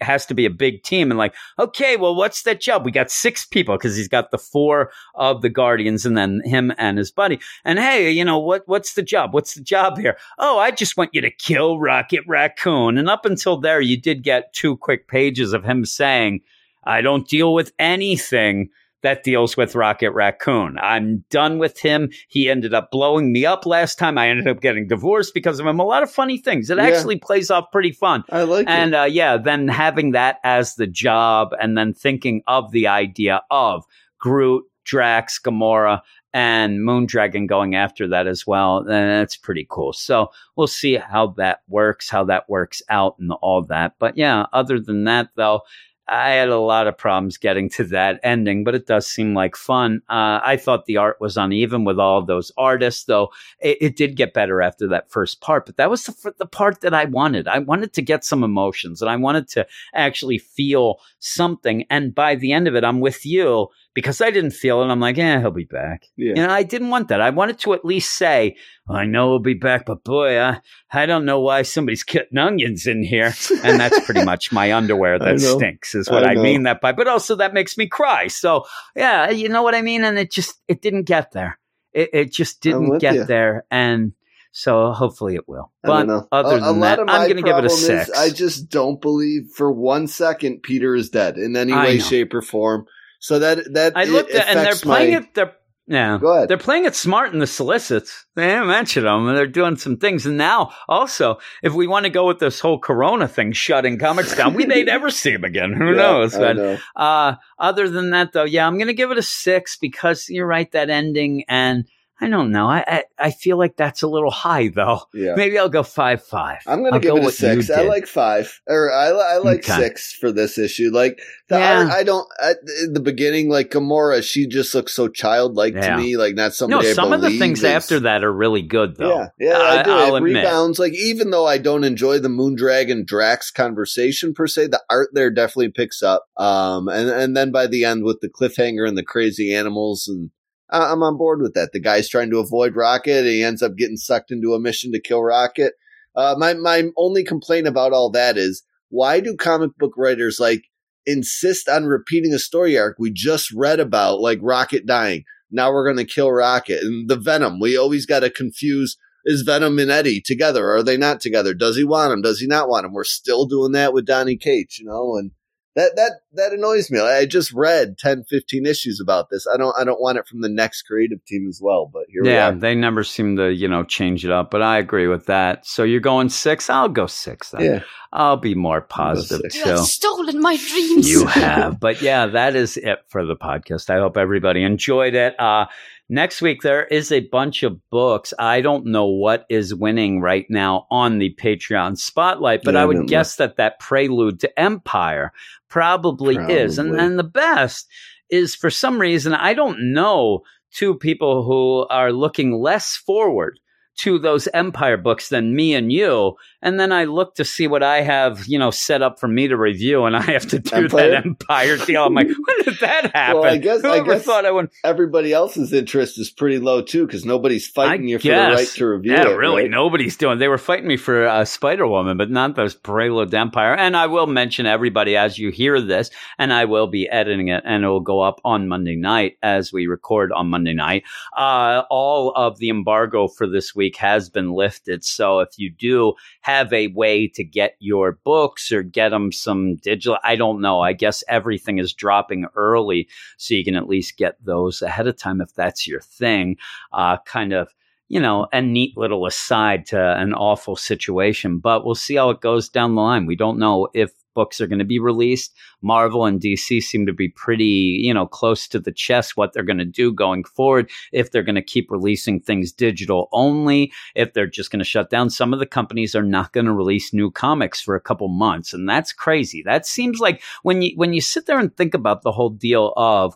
[0.00, 2.84] has to be a big team and like, okay, well, what's that job?
[2.84, 6.72] We got six people because he's got the four of the Guardians and then him
[6.78, 7.40] and his buddy.
[7.64, 9.34] And hey, you know, what, what's the job?
[9.34, 10.16] What's the job here?
[10.38, 12.98] Oh, I just want you to kill Rocket Raccoon.
[12.98, 16.40] And up until there, you did get two quick pages of him saying,
[16.84, 18.70] I don't deal with anything
[19.04, 20.76] that deals with Rocket Raccoon.
[20.82, 22.10] I'm done with him.
[22.28, 24.18] He ended up blowing me up last time.
[24.18, 25.78] I ended up getting divorced because of him.
[25.78, 26.68] A lot of funny things.
[26.70, 26.84] It Yeah.
[26.84, 28.24] actually plays off pretty fun.
[28.30, 28.96] I like And it.
[28.96, 33.84] uh, yeah, then having that as the job and then thinking of the idea of
[34.18, 36.00] Groot, Drax, Gamora,
[36.32, 38.78] and Moondragon going after that as well.
[38.78, 39.92] And that's pretty cool.
[39.92, 43.92] So we'll see how that works, how that works out, and all that.
[44.00, 45.60] But yeah, other than that, though,
[46.08, 49.56] I had a lot of problems getting to that ending, but it does seem like
[49.56, 50.02] fun.
[50.08, 53.30] Uh, I thought the art was uneven with all those artists, though
[53.60, 55.64] it, it did get better after that first part.
[55.64, 57.48] But that was the, the part that I wanted.
[57.48, 61.86] I wanted to get some emotions and I wanted to actually feel something.
[61.88, 64.86] And by the end of it, I'm with you because I didn't feel it.
[64.86, 66.06] I'm like, yeah, he'll be back.
[66.16, 66.30] yeah.
[66.30, 67.20] You know, I didn't want that.
[67.20, 68.56] I wanted to at least say,
[68.88, 70.60] I know he'll be back, but boy, I,
[70.92, 73.32] I don't know why somebody's cutting onions in here.
[73.62, 76.92] And that's pretty much my underwear that stinks, is what I I, mean that by.
[76.92, 78.26] But also that makes me cry.
[78.26, 78.64] So
[78.96, 80.04] yeah, you know what I mean?
[80.04, 81.58] And it just, it didn't get there.
[81.92, 83.24] It, it just didn't get you.
[83.24, 83.64] there.
[83.70, 84.12] And
[84.50, 85.72] so hopefully it will.
[85.84, 88.10] But other a, a than that, I'm going to give it a six.
[88.10, 92.04] I just don't believe for one second Peter is dead in any I way, know.
[92.04, 92.86] shape, or form.
[93.24, 95.34] So that that I looked at, and they're playing my- it.
[95.34, 95.52] They're
[95.86, 96.18] Yeah.
[96.20, 96.48] Go ahead.
[96.48, 98.24] They're playing it smart in the solicits.
[98.36, 99.28] They didn't mention them.
[99.28, 100.24] and They're doing some things.
[100.26, 104.34] And now, also, if we want to go with this whole Corona thing shutting comics
[104.34, 105.72] down, we may never see them again.
[105.72, 106.36] Who Yeah, knows?
[106.36, 106.78] But know.
[106.96, 110.46] uh, other than that, though, yeah, I'm going to give it a six because you're
[110.46, 111.44] right, that ending.
[111.48, 111.84] And
[112.20, 112.66] I don't know.
[112.68, 115.00] I, I, I feel like that's a little high, though.
[115.12, 115.34] Yeah.
[115.36, 116.58] Maybe I'll go 5 5.
[116.66, 117.68] I'm gonna I'll give go it a six.
[117.70, 119.76] I like five, or I, I like Okay.
[119.80, 120.90] six for this issue.
[120.92, 121.78] Like the Yeah.
[121.84, 122.58] art, I don't at
[122.92, 123.50] the beginning.
[123.50, 125.96] Like Gamora, she just looks so childlike Yeah.
[125.96, 126.16] to me.
[126.16, 126.90] Like not No, somebody.
[126.90, 129.28] I some of the things is- after that are really good, though.
[129.40, 129.90] Yeah, yeah, I, I- do.
[129.90, 130.36] I'll it admit.
[130.44, 130.78] rebounds.
[130.78, 135.30] Like even though I don't enjoy the Moondragon Drax conversation per se, the art there
[135.32, 136.26] definitely picks up.
[136.36, 140.30] Um, and and then by the end with the cliffhanger and the crazy animals, and
[140.70, 141.72] I- I'm on board with that.
[141.72, 145.00] The guy's trying to avoid Rocket, he ends up getting sucked into a mission to
[145.00, 145.74] kill Rocket.
[146.16, 150.62] Uh, my my only complaint about all that is why do comic book writers like
[151.06, 155.24] insist on repeating a story arc we just read about, like Rocket dying?
[155.50, 157.60] Now we're going to kill Rocket and the Venom.
[157.60, 160.70] We always got to confuse is Venom and Eddie together?
[160.70, 161.54] Are they not together?
[161.54, 162.20] Does he want him?
[162.22, 162.92] Does he not want him?
[162.92, 165.30] We're still doing that with Donny Cates, you know, and
[165.76, 167.00] that that that annoys me.
[167.00, 169.46] I just read 10, 15 issues about this.
[169.52, 171.90] I don't I don't want it from the next creative team as well.
[171.92, 172.58] But here Yeah, we are.
[172.60, 175.66] they never seem to, you know, change it up, but I agree with that.
[175.66, 176.70] So you're going six?
[176.70, 177.60] I'll go six then.
[177.62, 177.80] Yeah.
[178.12, 179.56] I'll be more positive six.
[179.56, 181.10] You have stolen my dreams.
[181.10, 181.80] You have.
[181.80, 183.90] But yeah, that is it for the podcast.
[183.90, 185.38] I hope everybody enjoyed it.
[185.40, 185.66] Uh,
[186.14, 188.32] next week, there is a bunch of books.
[188.38, 192.84] I don't know what is winning right now on the Patreon spotlight, but Yeah, I
[192.86, 195.32] would guess that that prelude to Empire
[195.68, 196.78] probably, is.
[196.78, 197.06] And, Probably.
[197.06, 197.88] and the best
[198.30, 200.42] is for some reason, I don't know
[200.72, 203.60] two people who are looking less forward
[203.96, 207.82] to those empire books than me and you and then i look to see what
[207.82, 210.74] i have you know set up for me to review and i have to do
[210.76, 211.10] Empire?
[211.10, 214.44] that empire deal i'm like when did that happen Well, I guess- I guess- thought
[214.46, 218.22] i would Everybody else's interest is pretty low too because nobody's fighting I you for
[218.28, 218.58] the guess.
[218.58, 219.36] right to review yeah it.
[219.36, 219.70] really right?
[219.70, 223.74] nobody's doing they were fighting me for uh, spider woman but not those prelude empire
[223.74, 227.62] and i will mention everybody as you hear this and i will be editing it
[227.64, 231.04] and it will go up on monday night as we record on monday night
[231.36, 235.04] uh, all of the embargo for this week has been lifted.
[235.04, 239.76] So if you do have a way to get your books or get them some
[239.76, 240.80] digital, I don't know.
[240.80, 245.16] I guess everything is dropping early, so you can at least get those ahead of
[245.16, 246.56] time if that's your thing.
[246.92, 247.74] Uh, kind of.
[248.08, 252.42] You know, a neat little aside to an awful situation, but we'll see how it
[252.42, 253.24] goes down the line.
[253.24, 255.54] We don't know if books are going to be released.
[255.82, 259.62] Marvel and DC seem to be pretty, you know, close to the chest what they're
[259.62, 260.90] going to do going forward.
[261.12, 265.10] If they're going to keep releasing things digital only, if they're just going to shut
[265.10, 265.30] down.
[265.30, 268.72] Some of the companies are not going to release new comics for a couple months,
[268.72, 269.62] and that's crazy.
[269.62, 272.92] That seems like when you when you sit there and think about the whole deal
[272.96, 273.34] of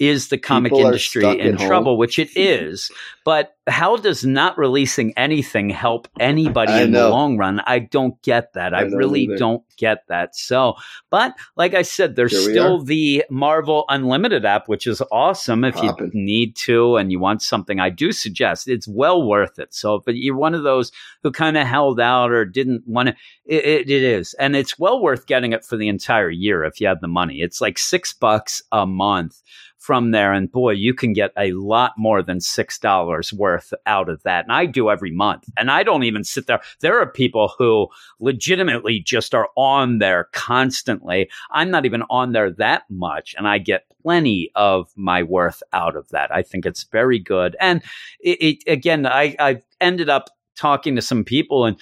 [0.00, 1.68] is the comic People industry in home.
[1.68, 2.90] trouble, which it is.
[3.22, 7.60] But how does not releasing anything help anybody I in the long run?
[7.60, 8.72] I don't get that.
[8.72, 9.36] I, I really either.
[9.36, 10.34] don't get that.
[10.34, 10.74] So,
[11.10, 15.74] but like I said, there's Here still the Marvel Unlimited app, which is awesome if
[15.74, 16.10] Poppin'.
[16.14, 17.78] you need to and you want something.
[17.78, 19.74] I do suggest it's well worth it.
[19.74, 20.90] So, if you're one of those
[21.22, 24.32] who kind of held out or didn't want to, it, it, it is.
[24.40, 27.42] And it's well worth getting it for the entire year if you have the money.
[27.42, 29.42] It's like six bucks a month
[29.80, 30.32] from there.
[30.32, 34.44] And boy, you can get a lot more than $6 worth out of that.
[34.44, 35.48] And I do every month.
[35.56, 36.60] And I don't even sit there.
[36.80, 37.88] There are people who
[38.20, 41.30] legitimately just are on there constantly.
[41.50, 43.34] I'm not even on there that much.
[43.38, 46.32] And I get plenty of my worth out of that.
[46.32, 47.56] I think it's very good.
[47.58, 47.82] And
[48.20, 50.28] it, it again, I, I ended up
[50.60, 51.78] talking to some people and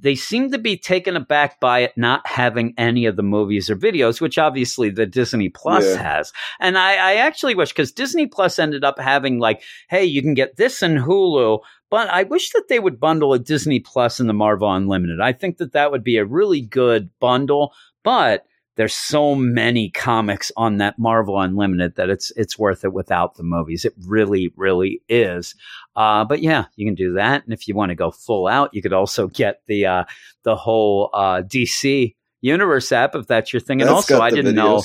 [0.00, 3.76] they seem to be taken aback by it not having any of the movies or
[3.76, 6.02] videos, which obviously the Disney Plus Yeah.
[6.02, 6.32] has.
[6.58, 10.32] And I, I actually wish because Disney Plus ended up having like, hey, you can
[10.32, 11.60] get this in Hulu,
[11.90, 15.20] but I wish that they would bundle a Disney Plus and the Marvel Unlimited.
[15.20, 18.46] I think that that would be a really good bundle, but
[18.76, 23.42] there's so many comics on that Marvel Unlimited that it's it's worth it without the
[23.42, 23.84] movies.
[23.84, 25.54] It really, really is.
[25.94, 28.70] Uh, but yeah, you can do that, and if you want to go full out,
[28.72, 30.04] you could also get the uh,
[30.42, 33.80] the whole uh, DC Universe app if that's your thing.
[33.80, 34.82] And That's also, I didn't know.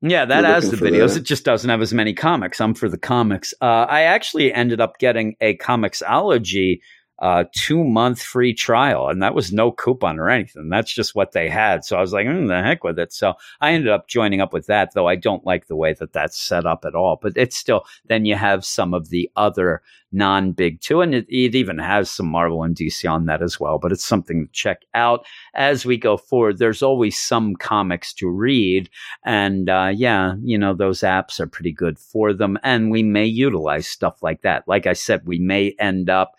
[0.00, 1.14] Yeah, that You're has the videos.
[1.14, 1.20] that.
[1.20, 2.60] It just doesn't have as many comics.
[2.60, 3.52] I'm for the comics.
[3.60, 6.80] Uh, I actually ended up getting a Comixology
[7.20, 10.68] uh, two month free trial, and that was no coupon or anything.
[10.68, 11.84] That's just what they had.
[11.84, 13.12] So I was like, mm, the heck with it.
[13.12, 16.12] So I ended up joining up with that, though I don't like the way that
[16.12, 17.18] that's set up at all.
[17.20, 21.26] But it's still then you have some of the other non big two, and it,
[21.28, 23.78] it even has some Marvel and DC on that as well.
[23.78, 26.58] But it's something to check out as we go forward.
[26.58, 28.88] There's always some comics to read,
[29.24, 33.26] and uh, yeah, you know those apps are pretty good for them, and we may
[33.26, 34.68] utilize stuff like that.
[34.68, 36.36] Like I said, we may end up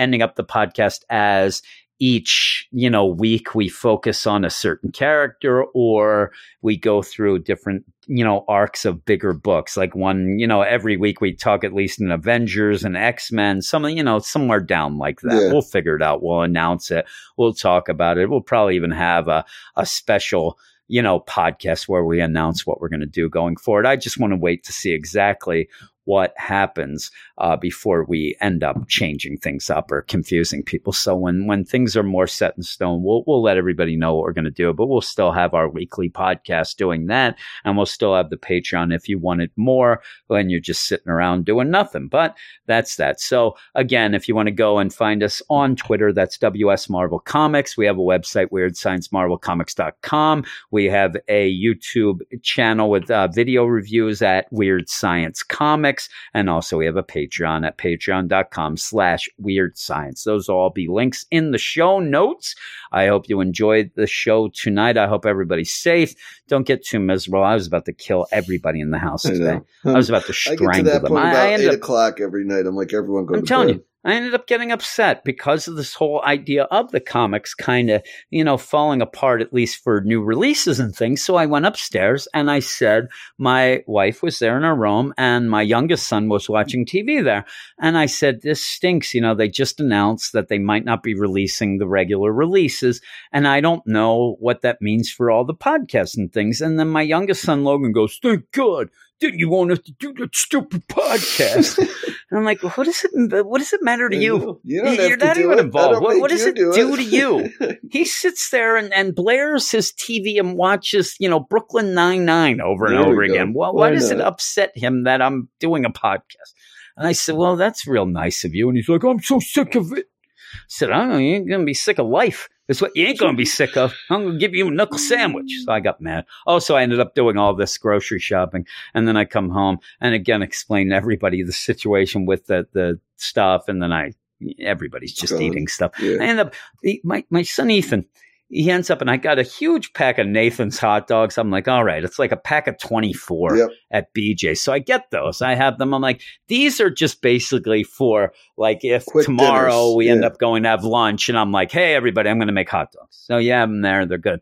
[0.00, 1.62] ending up the podcast as
[2.02, 6.32] each you know week we focus on a certain character or
[6.62, 9.76] we go through different you know arcs of bigger books.
[9.76, 13.96] Like one you know every week we talk at least in avengers and x-men something
[13.96, 15.42] you know somewhere down like that.
[15.42, 15.52] Yeah.
[15.52, 16.22] we'll figure it out.
[16.22, 17.04] We'll announce it.
[17.36, 18.30] We'll talk about it.
[18.30, 19.44] We'll probably even have a,
[19.76, 23.86] a special you know podcast where we announce what we're going to do going forward.
[23.86, 25.68] I just want to wait to see exactly
[26.04, 30.92] what happens uh, before we end up changing things up or confusing people.
[30.92, 34.24] So when when things are more set in stone, we'll we'll let everybody know what
[34.24, 34.72] we're going to do.
[34.72, 38.94] But we'll still have our weekly podcast doing that, and we'll still have the Patreon
[38.94, 40.02] if you wanted more.
[40.28, 42.36] When you're just sitting around doing nothing, but
[42.66, 43.20] that's that.
[43.20, 47.18] So again, if you want to go and find us on Twitter, that's WS Marvel
[47.18, 47.76] Comics.
[47.76, 50.44] We have a website, WeirdScienceMarvelComics.com.
[50.70, 55.89] We have a YouTube channel with uh, video reviews at Weird Science Comics.
[56.34, 60.24] And also we have a Patreon at patreon.com slash weird science.
[60.24, 62.54] Those will all be links in the show notes.
[62.92, 64.96] I hope you enjoyed the show tonight.
[64.98, 66.14] I hope everybody's safe.
[66.48, 67.42] Don't get too miserable.
[67.44, 69.60] I was about to kill everybody in the house I today.
[69.84, 69.92] know.
[69.92, 71.08] I was about to I get to strangle that them.
[71.12, 72.66] point I, about I ended eight up o'clock every night.
[72.66, 73.76] I'm like, everyone go I'm to telling bed.
[73.76, 77.90] you, I ended up getting upset because of this whole idea of the comics kind
[77.90, 81.22] of, you know, falling apart, at least for new releases and things.
[81.22, 85.50] So I went upstairs and I said, my wife was there in her room and
[85.50, 87.44] my youngest son was watching TV there.
[87.78, 89.12] And I said, this stinks.
[89.12, 93.02] You know, they just announced that they might not be releasing the regular releases.
[93.32, 96.62] And I don't know what that means for all the podcasts and things.
[96.62, 98.88] And then my youngest son, Logan, goes, thank God.
[99.20, 101.78] Didn't you want us to do that stupid podcast?
[102.32, 103.10] And I'm like, what does it?
[103.44, 104.60] What does it matter to you?
[104.62, 105.58] You You're not even it.
[105.58, 106.00] involved.
[106.00, 107.50] What- what does it do to you?
[107.90, 112.60] He sits there and, and blares his TV and watches, you know, Brooklyn Nine Nine
[112.60, 113.52] over and There over again.
[113.52, 116.54] Why, Why why does it upset him that I'm doing a podcast?
[116.96, 118.68] And I said, well, that's real nice of you.
[118.68, 120.06] And he's like, I'm so sick of it.
[120.54, 122.48] I said, I don't know, you ain't gonna be sick of life.
[122.70, 123.92] That's what you ain't gonna be sick of.
[124.10, 125.50] I'm gonna give you a knuckle sandwich.
[125.64, 126.24] So I got mad.
[126.46, 128.64] Also, I ended up doing all this grocery shopping,
[128.94, 133.00] and then I come home and again explain to everybody the situation with the the
[133.16, 134.12] stuff, and then I
[134.60, 135.42] everybody's just Gone.
[135.42, 135.90] eating stuff.
[136.00, 136.18] Yeah.
[136.20, 136.54] I end up
[137.02, 138.06] my my son Ethan.
[138.52, 141.38] He ends up and I got a huge pack of Nathan's hot dogs.
[141.38, 143.68] I'm like, all right, it's like a pack of 24 Yep.
[143.92, 144.58] at BJ.
[144.58, 145.40] So I get those.
[145.40, 145.94] I have them.
[145.94, 150.38] I'm like, these are just basically for like if Quick tomorrow dinners, we end up
[150.38, 153.16] going to have lunch and I'm like, hey, everybody, I'm going to make hot dogs.
[153.22, 154.04] So yeah, I'm there.
[154.04, 154.40] They're good.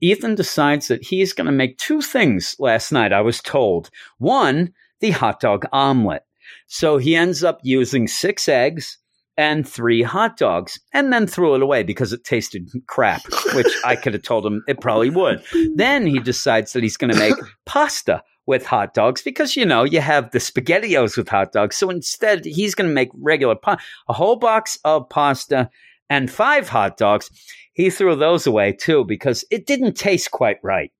[0.00, 3.90] Ethan decides that he's going to make two things last night, I was told.
[4.18, 6.24] One, the hot dog omelet.
[6.66, 8.98] So he ends up using six eggs
[9.38, 13.22] and three hot dogs and then threw it away because it tasted crap,
[13.54, 15.42] which I could have told him it probably would.
[15.76, 19.84] Then he decides that he's going to make pasta with hot dogs because, you know,
[19.84, 21.76] you have the SpaghettiOs with hot dogs.
[21.76, 25.70] So instead, he's going to make regular pasta, a whole box of pasta
[26.10, 27.30] and five hot dogs.
[27.74, 30.90] He threw those away too because it didn't taste quite right.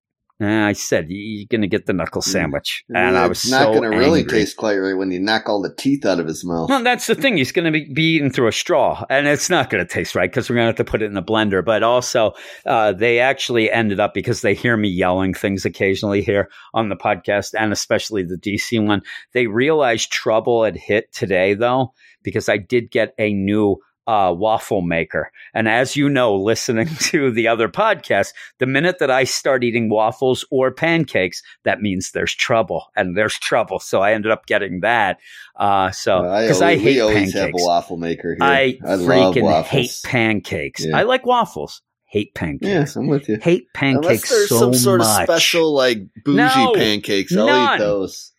[0.41, 3.65] And I said, "You're going to get the knuckle sandwich," and I was it's not
[3.65, 6.29] so going to really taste quite right when you knock all the teeth out of
[6.29, 6.69] his mouth.
[6.69, 7.37] Well, that's the thing.
[7.37, 10.15] He's going to be, be eating through a straw, and it's not going to taste
[10.15, 11.65] right because we're going to have to put it in a blender.
[11.65, 12.35] But also,
[12.67, 16.97] uh, they actually ended up because they hear me yelling things occasionally here on the
[16.97, 19.03] podcast, and especially the DC one.
[19.33, 23.79] They realized trouble had hit today, though, because I did get a new.
[24.09, 25.31] Uh, waffle maker.
[25.53, 29.91] And as you know, listening to the other podcast, the minute that I start eating
[29.91, 33.81] waffles or pancakes, that means there's trouble and there's trouble.
[33.81, 35.19] So I ended up getting that.
[35.55, 37.63] Uh, so, Uh, because I, we hate always have a pancakes.
[37.67, 38.49] waffle maker here.
[38.49, 39.69] I, love freaking waffles.
[39.69, 40.87] hate pancakes.
[40.87, 40.97] Yeah.
[40.97, 41.83] I like waffles.
[42.07, 42.97] Hate pancakes.
[42.97, 43.37] I'm with you.
[43.43, 45.09] Hate Unless pancakes there's so some sort much.
[45.21, 47.75] of special, like bougie No, pancakes, I'll none.
[47.79, 48.33] eat those.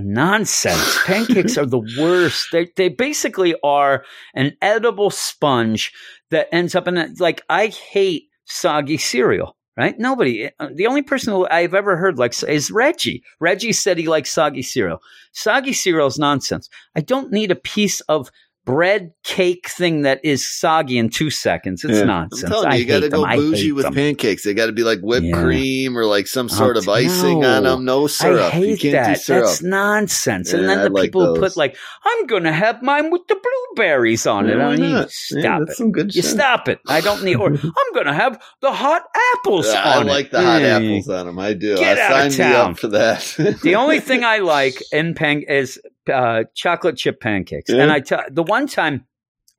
[0.00, 0.98] Nonsense.
[1.06, 2.48] Pancakes are the worst.
[2.52, 5.92] They they basically are an edible sponge
[6.30, 9.56] that ends up in a, like I hate soggy cereal.
[9.76, 9.96] Right?
[9.96, 10.50] Nobody.
[10.58, 13.22] uh, The only person who I've ever heard like is Reggie.
[13.38, 14.98] Reggie said he likes soggy cereal.
[15.32, 16.68] Soggy cereal is nonsense.
[16.96, 18.28] I don't need a piece of
[18.68, 21.84] bread cake thing that is soggy in two seconds.
[21.84, 22.04] It's Yeah.
[22.04, 22.50] nonsense.
[22.50, 23.22] Telling I you, you got to hate them.
[23.22, 23.94] go bougie with them.
[23.94, 24.44] pancakes.
[24.44, 25.42] They got to be like whipped Yeah.
[25.42, 27.56] cream or like some sort I'll of oh, t- icing no.
[27.56, 27.84] on them.
[27.86, 28.54] No syrup.
[28.54, 29.14] I you hate can't that.
[29.16, 29.44] do syrup.
[29.46, 30.52] That's nonsense.
[30.52, 31.38] and Yeah, then I the like people those.
[31.38, 33.36] put like, I'm going to have mine with the
[33.74, 34.58] blueberries on it.
[34.58, 35.66] I mean, stop it.
[35.66, 36.30] that's some good You shit.
[36.30, 36.78] stop it.
[36.86, 39.02] I don't need, or I'm going to have the hot
[39.34, 40.10] apples I on it.
[40.10, 41.38] like the hot apples on them.
[41.38, 41.76] I do.
[41.76, 42.70] Get I out of signed town.
[42.72, 43.58] up for that.
[43.62, 47.70] The only thing I like in pan is uh, chocolate chip pancakes.
[47.70, 47.82] Yeah.
[47.82, 49.04] And I tell the one time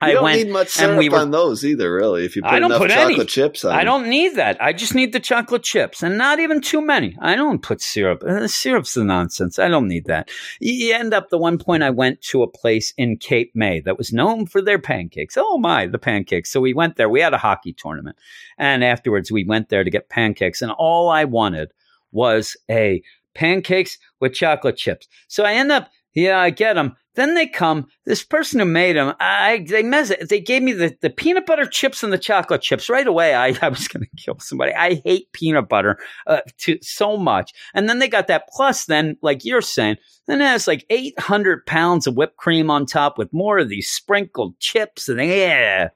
[0.02, 2.24] you I don't went, need much and syrup we were- on those either, really.
[2.24, 3.26] If you put I don't enough put chocolate any.
[3.26, 4.56] chips on I don't need that.
[4.62, 7.18] I just need the chocolate chips and not even too many.
[7.20, 8.24] I don't put syrup.
[8.24, 9.60] Uh, syrup's the nonsense.
[9.60, 10.30] I don't need that.
[10.62, 13.98] You end up the one point I went to a place in Cape May that
[13.98, 15.36] was known for their pancakes.
[15.38, 16.50] Oh my, the pancakes.
[16.50, 17.10] So we went there.
[17.10, 18.18] We had a hockey tournament.
[18.58, 20.62] And afterwards we went there to get pancakes.
[20.62, 21.74] And all I wanted
[22.14, 23.04] was a
[23.36, 25.08] pancakes with chocolate chips.
[25.28, 26.96] So I end up, yeah, I get them.
[27.16, 27.88] Then they come.
[28.06, 30.30] This person who made them, I they mess it.
[30.30, 33.36] They gave me the, the peanut butter chips and the chocolate chips right away.
[33.36, 34.74] I, I was going to kill somebody.
[34.74, 35.98] I hate peanut butter
[36.28, 37.52] uh, to so much.
[37.74, 38.86] And then they got that plus.
[38.86, 39.98] Then, like you're saying,
[40.28, 43.90] then it has like 800 pounds of whipped cream on top with more of these
[43.90, 45.10] sprinkled chips.
[45.10, 45.90] And yeah,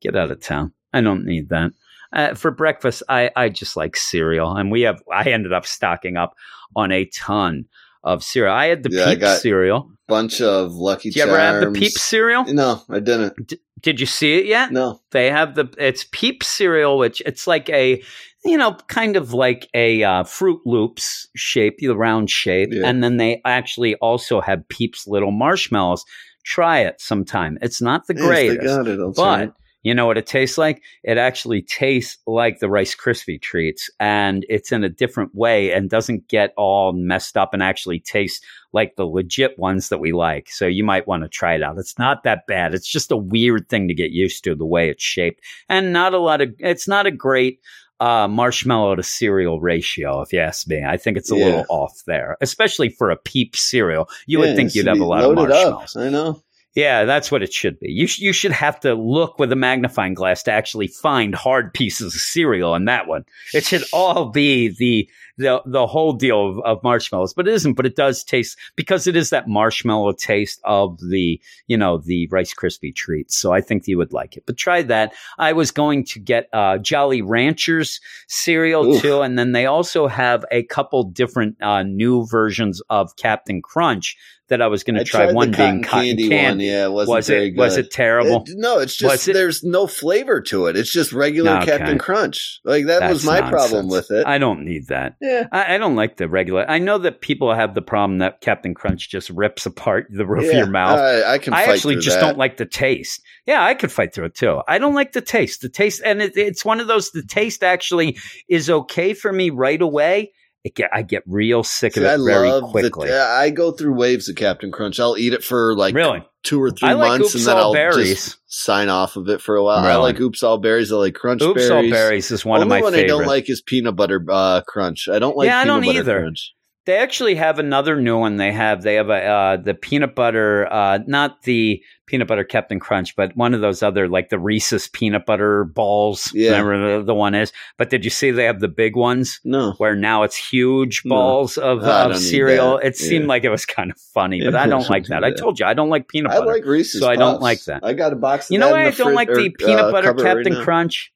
[0.00, 0.72] get out of town.
[0.92, 1.72] I don't need that.
[2.12, 5.02] Uh, for breakfast, I, I just like cereal, and we have.
[5.12, 6.34] I ended up stocking up
[6.76, 7.64] on a ton
[8.04, 8.54] of cereal.
[8.54, 9.90] I had the Yeah, Peep cereal.
[10.06, 11.38] Bunch of Lucky Did you Charms.
[11.38, 12.44] ever have the Peep cereal?
[12.44, 13.54] No, I didn't.
[13.80, 14.70] Did you see it yet?
[14.70, 15.00] No.
[15.10, 18.02] They have the it's Peep cereal, which it's like a
[18.44, 22.86] you know kind of like a uh, Froot Loops shape, the round shape, Yeah.
[22.86, 26.04] and then they actually also have Peeps little marshmallows.
[26.44, 27.56] Try it sometime.
[27.62, 28.98] It's not the greatest, got it.
[29.16, 29.54] But.
[29.84, 30.82] You know what it tastes like?
[31.04, 35.88] It actually tastes like the Rice Krispie treats, and it's in a different way and
[35.88, 40.48] doesn't get all messed up and actually tastes like the legit ones that we like.
[40.50, 41.78] So you might want to try it out.
[41.78, 42.74] It's not that bad.
[42.74, 46.14] It's just a weird thing to get used to the way it's shaped, and not
[46.14, 46.52] a lot of.
[46.58, 47.60] It's not a great.
[48.00, 50.82] Uh, marshmallow to cereal ratio, if you ask me.
[50.84, 51.44] I think it's a Yeah.
[51.44, 54.08] little off there, especially for a peep cereal.
[54.26, 55.96] You would think you'd have a lot of marshmallows.
[55.96, 56.42] I know.
[56.74, 57.92] Yeah, that's what it should be.
[57.92, 61.72] You sh- you should have to look with a magnifying glass to actually find hard
[61.72, 63.24] pieces of cereal in that one.
[63.52, 67.74] It should all be the the the whole deal of, of marshmallows, but it isn't.
[67.74, 72.26] But it does taste because it is that marshmallow taste of the you know the
[72.32, 73.36] Rice Krispie treats.
[73.36, 74.42] So I think you would like it.
[74.44, 75.12] But try that.
[75.38, 80.44] I was going to get uh, Jolly Ranchers cereal too, and then they also have
[80.50, 84.16] a couple different uh, new versions of Captain Crunch
[84.48, 85.32] that I was going to try.
[85.32, 86.48] One being cotton cotton candy, candy.
[86.48, 86.60] one.
[86.60, 87.58] Yeah, it wasn't Was very it good.
[87.58, 88.44] was it terrible?
[88.46, 90.76] It- no, it's just it- there's no flavor to it.
[90.76, 91.62] It's just regular.
[91.64, 92.60] Captain Crunch.
[92.64, 94.26] Like that was That's my problem with it.
[94.26, 95.16] I don't need that.
[95.20, 95.46] yeah.
[95.50, 96.68] I, I don't like the regular.
[96.68, 100.46] I know that people have the problem that Captain Crunch just rips apart the roof
[100.48, 100.98] of your mouth.
[100.98, 101.54] I, I can.
[101.54, 102.26] I actually just that.
[102.26, 103.22] don't like the taste.
[103.46, 104.60] Yeah, I could fight through it too.
[104.68, 105.62] I don't like the taste.
[105.62, 107.10] The taste, and it, it's one of those.
[107.10, 108.18] The taste actually
[108.48, 110.32] is okay for me right away.
[110.64, 113.08] It get, I get real sick See, of it I very love quickly.
[113.08, 114.98] The, I go through waves of Captain Crunch.
[114.98, 117.74] I'll eat it for like really, two or three I like months, and then I'll
[117.74, 118.14] Berries.
[118.14, 119.84] just sign off of it for a while.
[119.84, 120.90] I like Oops All Berries.
[120.90, 121.50] I like Crunch berries.
[121.50, 121.70] Oops Berries.
[121.70, 123.12] All Berries is one Only of my one favorites.
[123.12, 125.06] I don't like is Peanut Butter uh, Crunch.
[125.06, 126.20] I don't like Yeah, I Peanut don't Butter either.
[126.22, 126.54] Crunch.
[126.86, 128.36] They actually have another new one.
[128.36, 132.78] They have they have a uh, the peanut butter, uh, not the peanut butter Captain
[132.78, 136.30] Crunch, but one of those other like the Reese's peanut butter balls.
[136.34, 136.50] Yeah.
[136.50, 137.54] whatever the, the one is.
[137.78, 139.72] But did you see they have the big ones No.
[139.78, 141.14] where now it's huge No.
[141.14, 142.76] balls of, I of cereal?
[142.76, 145.24] It seemed like it was kind of funny, but Yeah, I don't like that.
[145.24, 146.42] I told you I don't like peanut butter.
[146.50, 147.00] I like Reese's.
[147.00, 147.42] so I don't Puffs.
[147.42, 147.82] like that.
[147.82, 148.50] I got a box.
[148.50, 150.62] Of you know why I don't like or, the peanut uh, butter cupboard right Captain.
[150.62, 151.12] Crunch?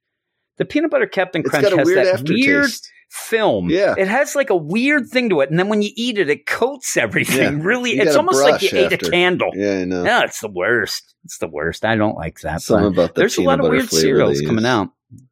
[0.57, 2.47] The peanut butter Captain It's Crunch has weird that aftertaste.
[2.49, 2.71] weird
[3.09, 3.71] film.
[3.71, 3.95] Yeah.
[3.97, 5.51] It has like a weird thing to it.
[5.51, 7.59] And then when you eat it, it coats everything.
[7.59, 7.65] Yeah.
[7.65, 9.51] Really, You it's almost like you brush ate a candle.
[9.55, 10.05] Yeah, I know.
[10.05, 11.15] Yeah, it's the worst.
[11.25, 11.85] It's the worst.
[11.85, 12.63] I don't like that.
[12.63, 14.91] Something about the there's a lot of weird cereals coming out.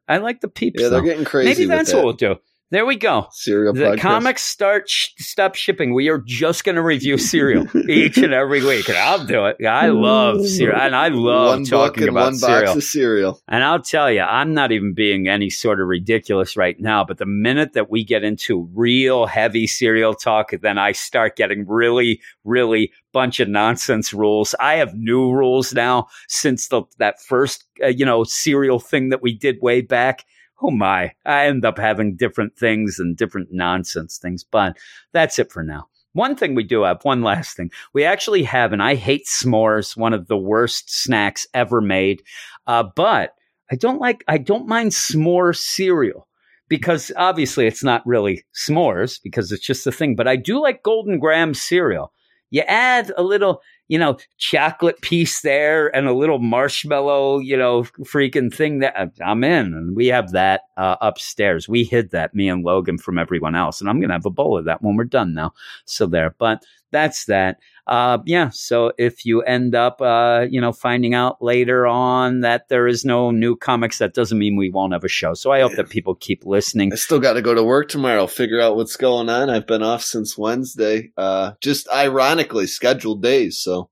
[0.08, 0.80] I like the peeps.
[0.80, 1.06] Yeah, they're though.
[1.06, 1.48] getting crazy.
[1.48, 1.96] Maybe that's that.
[1.96, 2.36] what we'll do.
[2.70, 3.28] There we go.
[3.30, 4.00] cereal The podcast.
[4.00, 5.94] comics start sh- stop shipping.
[5.94, 9.64] We are just going to review cereal each and every week, and I'll do it.
[9.64, 12.64] I love cereal, and I love one talking about one cereal.
[12.64, 13.40] box of cereal.
[13.46, 17.04] And I'll tell you, I'm not even being any sort of ridiculous right now.
[17.04, 21.66] But the minute that we get into real heavy cereal talk, then I start getting
[21.68, 24.56] really, really bunch of nonsense rules.
[24.58, 29.22] I have new rules now since the, that first, uh, you know, cereal thing that
[29.22, 30.24] we did way back.
[30.62, 34.44] Oh my, I end up having different things and different nonsense things.
[34.44, 34.76] But
[35.12, 35.88] that's it for now.
[36.12, 37.70] One thing we do have, one last thing.
[37.92, 42.22] We actually have, and I hate s'mores, one of the worst snacks ever made.
[42.66, 43.34] Uh, but
[43.70, 46.26] I don't like, I don't mind s'more cereal
[46.68, 50.16] because obviously it's not really s'mores because it's just a thing.
[50.16, 52.12] But I do like Golden Graham cereal.
[52.48, 57.84] You add a little, you know, chocolate piece there and a little marshmallow, you know,
[58.02, 59.74] freaking thing that I'm in.
[59.74, 61.68] And we have that uh, upstairs.
[61.68, 63.80] We hid that, me and Logan, from everyone else.
[63.80, 65.52] And I'm going to have a bowl of that when we're done now.
[65.84, 66.34] So there.
[66.38, 67.58] But that's that.
[67.86, 68.48] Uh, yeah.
[68.52, 73.04] So if you end up, uh, you know, finding out later on that there is
[73.04, 75.34] no new comics, that doesn't mean we won't have a show.
[75.34, 75.76] So I hope Yeah.
[75.76, 76.92] that people keep listening.
[76.92, 79.50] I still got to go to work tomorrow, figure out what's going on.
[79.50, 81.12] I've been off since Wednesday.
[81.16, 83.58] Uh, just ironically scheduled days.
[83.58, 83.88] So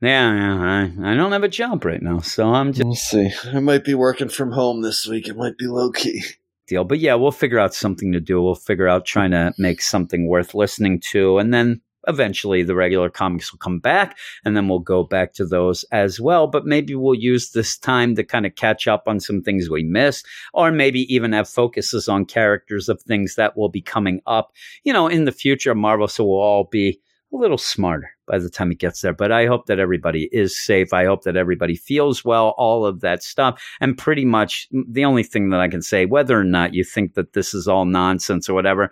[0.00, 0.90] Yeah, yeah.
[1.04, 3.30] I, I don't have a job right now, so I'm just we'll see.
[3.52, 5.28] I might be working from home this week.
[5.28, 6.22] It might be low key.
[6.66, 6.84] deal.
[6.84, 8.42] But yeah, we'll figure out something to do.
[8.42, 13.10] We'll figure out trying to make something worth listening to, and then eventually the regular
[13.10, 16.46] comics will come back, and then we'll go back to those as well.
[16.46, 19.82] But maybe we'll use this time to kind of catch up on some things we
[19.82, 24.52] missed, or maybe even have focuses on characters of things that will be coming up,
[24.84, 26.08] you know, in the future Marvel.
[26.08, 27.00] So we'll all be
[27.32, 29.12] a little smarter by the time it gets there.
[29.12, 30.92] But I hope that everybody is safe.
[30.92, 33.62] I hope that everybody feels well, all of that stuff.
[33.80, 37.14] And pretty much the only thing that I can say, whether or not you think
[37.14, 38.90] that this is all nonsense or whatever,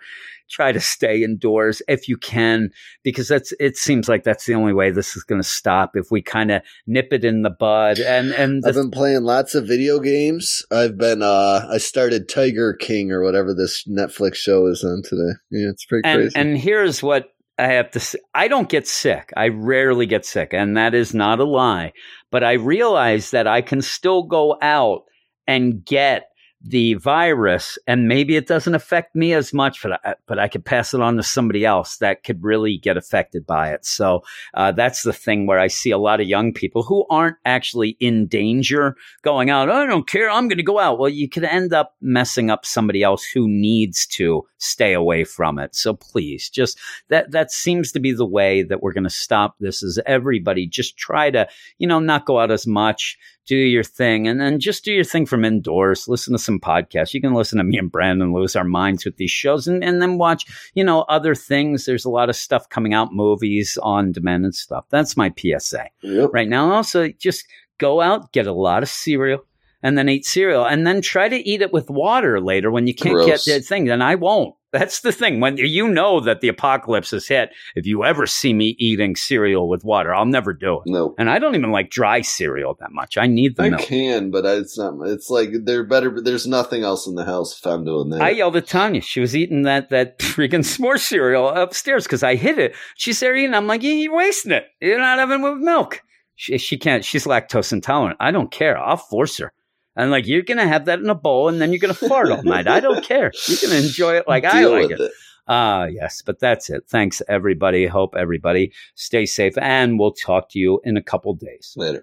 [0.49, 2.69] try to stay indoors if you can,
[3.03, 6.09] because that's it seems like that's the only way this is going to stop if
[6.11, 7.99] we kind of nip it in the bud.
[7.99, 10.65] And and I've been playing lots of video games.
[10.71, 15.37] I've been uh I started Tiger King or whatever this Netflix show is on today.
[15.51, 16.35] Yeah, it's pretty and crazy.
[16.35, 18.19] and here's what I have to say.
[18.33, 19.31] I don't get sick.
[19.35, 21.93] I rarely get sick, and that is not a lie.
[22.31, 25.03] But I realize that I can still go out
[25.47, 26.29] and get
[26.61, 30.65] the virus, and maybe it doesn't affect me as much, but I, but I could
[30.65, 33.85] pass it on to somebody else that could really get affected by it.
[33.85, 34.23] So
[34.55, 37.95] uh, that's the thing where I see a lot of young people who aren't actually
[37.99, 39.69] in danger going out.
[39.69, 40.29] I don't care.
[40.29, 40.97] I'm going to go out.
[40.97, 45.59] Well, you could end up messing up somebody else who needs to stay away from
[45.59, 45.75] it.
[45.75, 46.79] So please, just
[47.09, 49.83] that that seems to be the way that we're going to stop this.
[49.83, 51.47] Is everybody just try to
[51.77, 53.17] you know not go out as much
[53.47, 56.07] do your thing and then just do your thing from indoors.
[56.07, 57.13] Listen to some podcasts.
[57.13, 60.01] You can listen to me and brandon lose our minds with these shows and, and
[60.01, 60.45] then watch
[60.75, 61.85] you know other things.
[61.85, 64.85] There's a lot of stuff coming out movies on demand and stuff.
[64.89, 66.29] That's my psa yep.
[66.33, 67.45] right now also just
[67.77, 69.43] go out get a lot of cereal
[69.81, 72.93] and then eat cereal and then try to eat it with water later when you
[72.93, 73.45] can't Gross.
[73.45, 73.85] get the thing.
[73.85, 77.85] Then i won't that's the thing when you know that the apocalypse has hit if
[77.85, 81.15] you ever see me eating cereal with water i'll never do it No.
[81.17, 83.17] and I don't even like dry cereal that much.
[83.17, 83.81] I need the I milk.
[83.81, 84.93] can, but it's not.
[85.07, 86.19] It's like they're better.
[86.21, 88.21] There's nothing else in the house if I'm doing that.
[88.21, 89.01] I yelled at Tanya.
[89.01, 92.75] She was eating that that freaking s'more cereal upstairs because I hid it.
[92.95, 93.53] She's there eating.
[93.53, 94.65] I'm like, you're wasting it.
[94.81, 96.01] You're not having it with milk.
[96.35, 97.03] She, she can't.
[97.05, 98.17] She's lactose intolerant.
[98.19, 98.77] I don't care.
[98.77, 99.53] I'll force her.
[99.97, 102.43] And like, you're gonna have that in a bowl, and then you're gonna fart all
[102.43, 102.67] night.
[102.67, 103.31] I don't care.
[103.47, 104.99] You can enjoy it like I like it.
[104.99, 105.11] it.
[105.49, 106.83] Ah, yes, but that's it.
[106.87, 107.87] Thanks, everybody.
[107.87, 111.73] Hope everybody stay safe, and we'll talk to you in a couple days.
[111.77, 111.93] Later.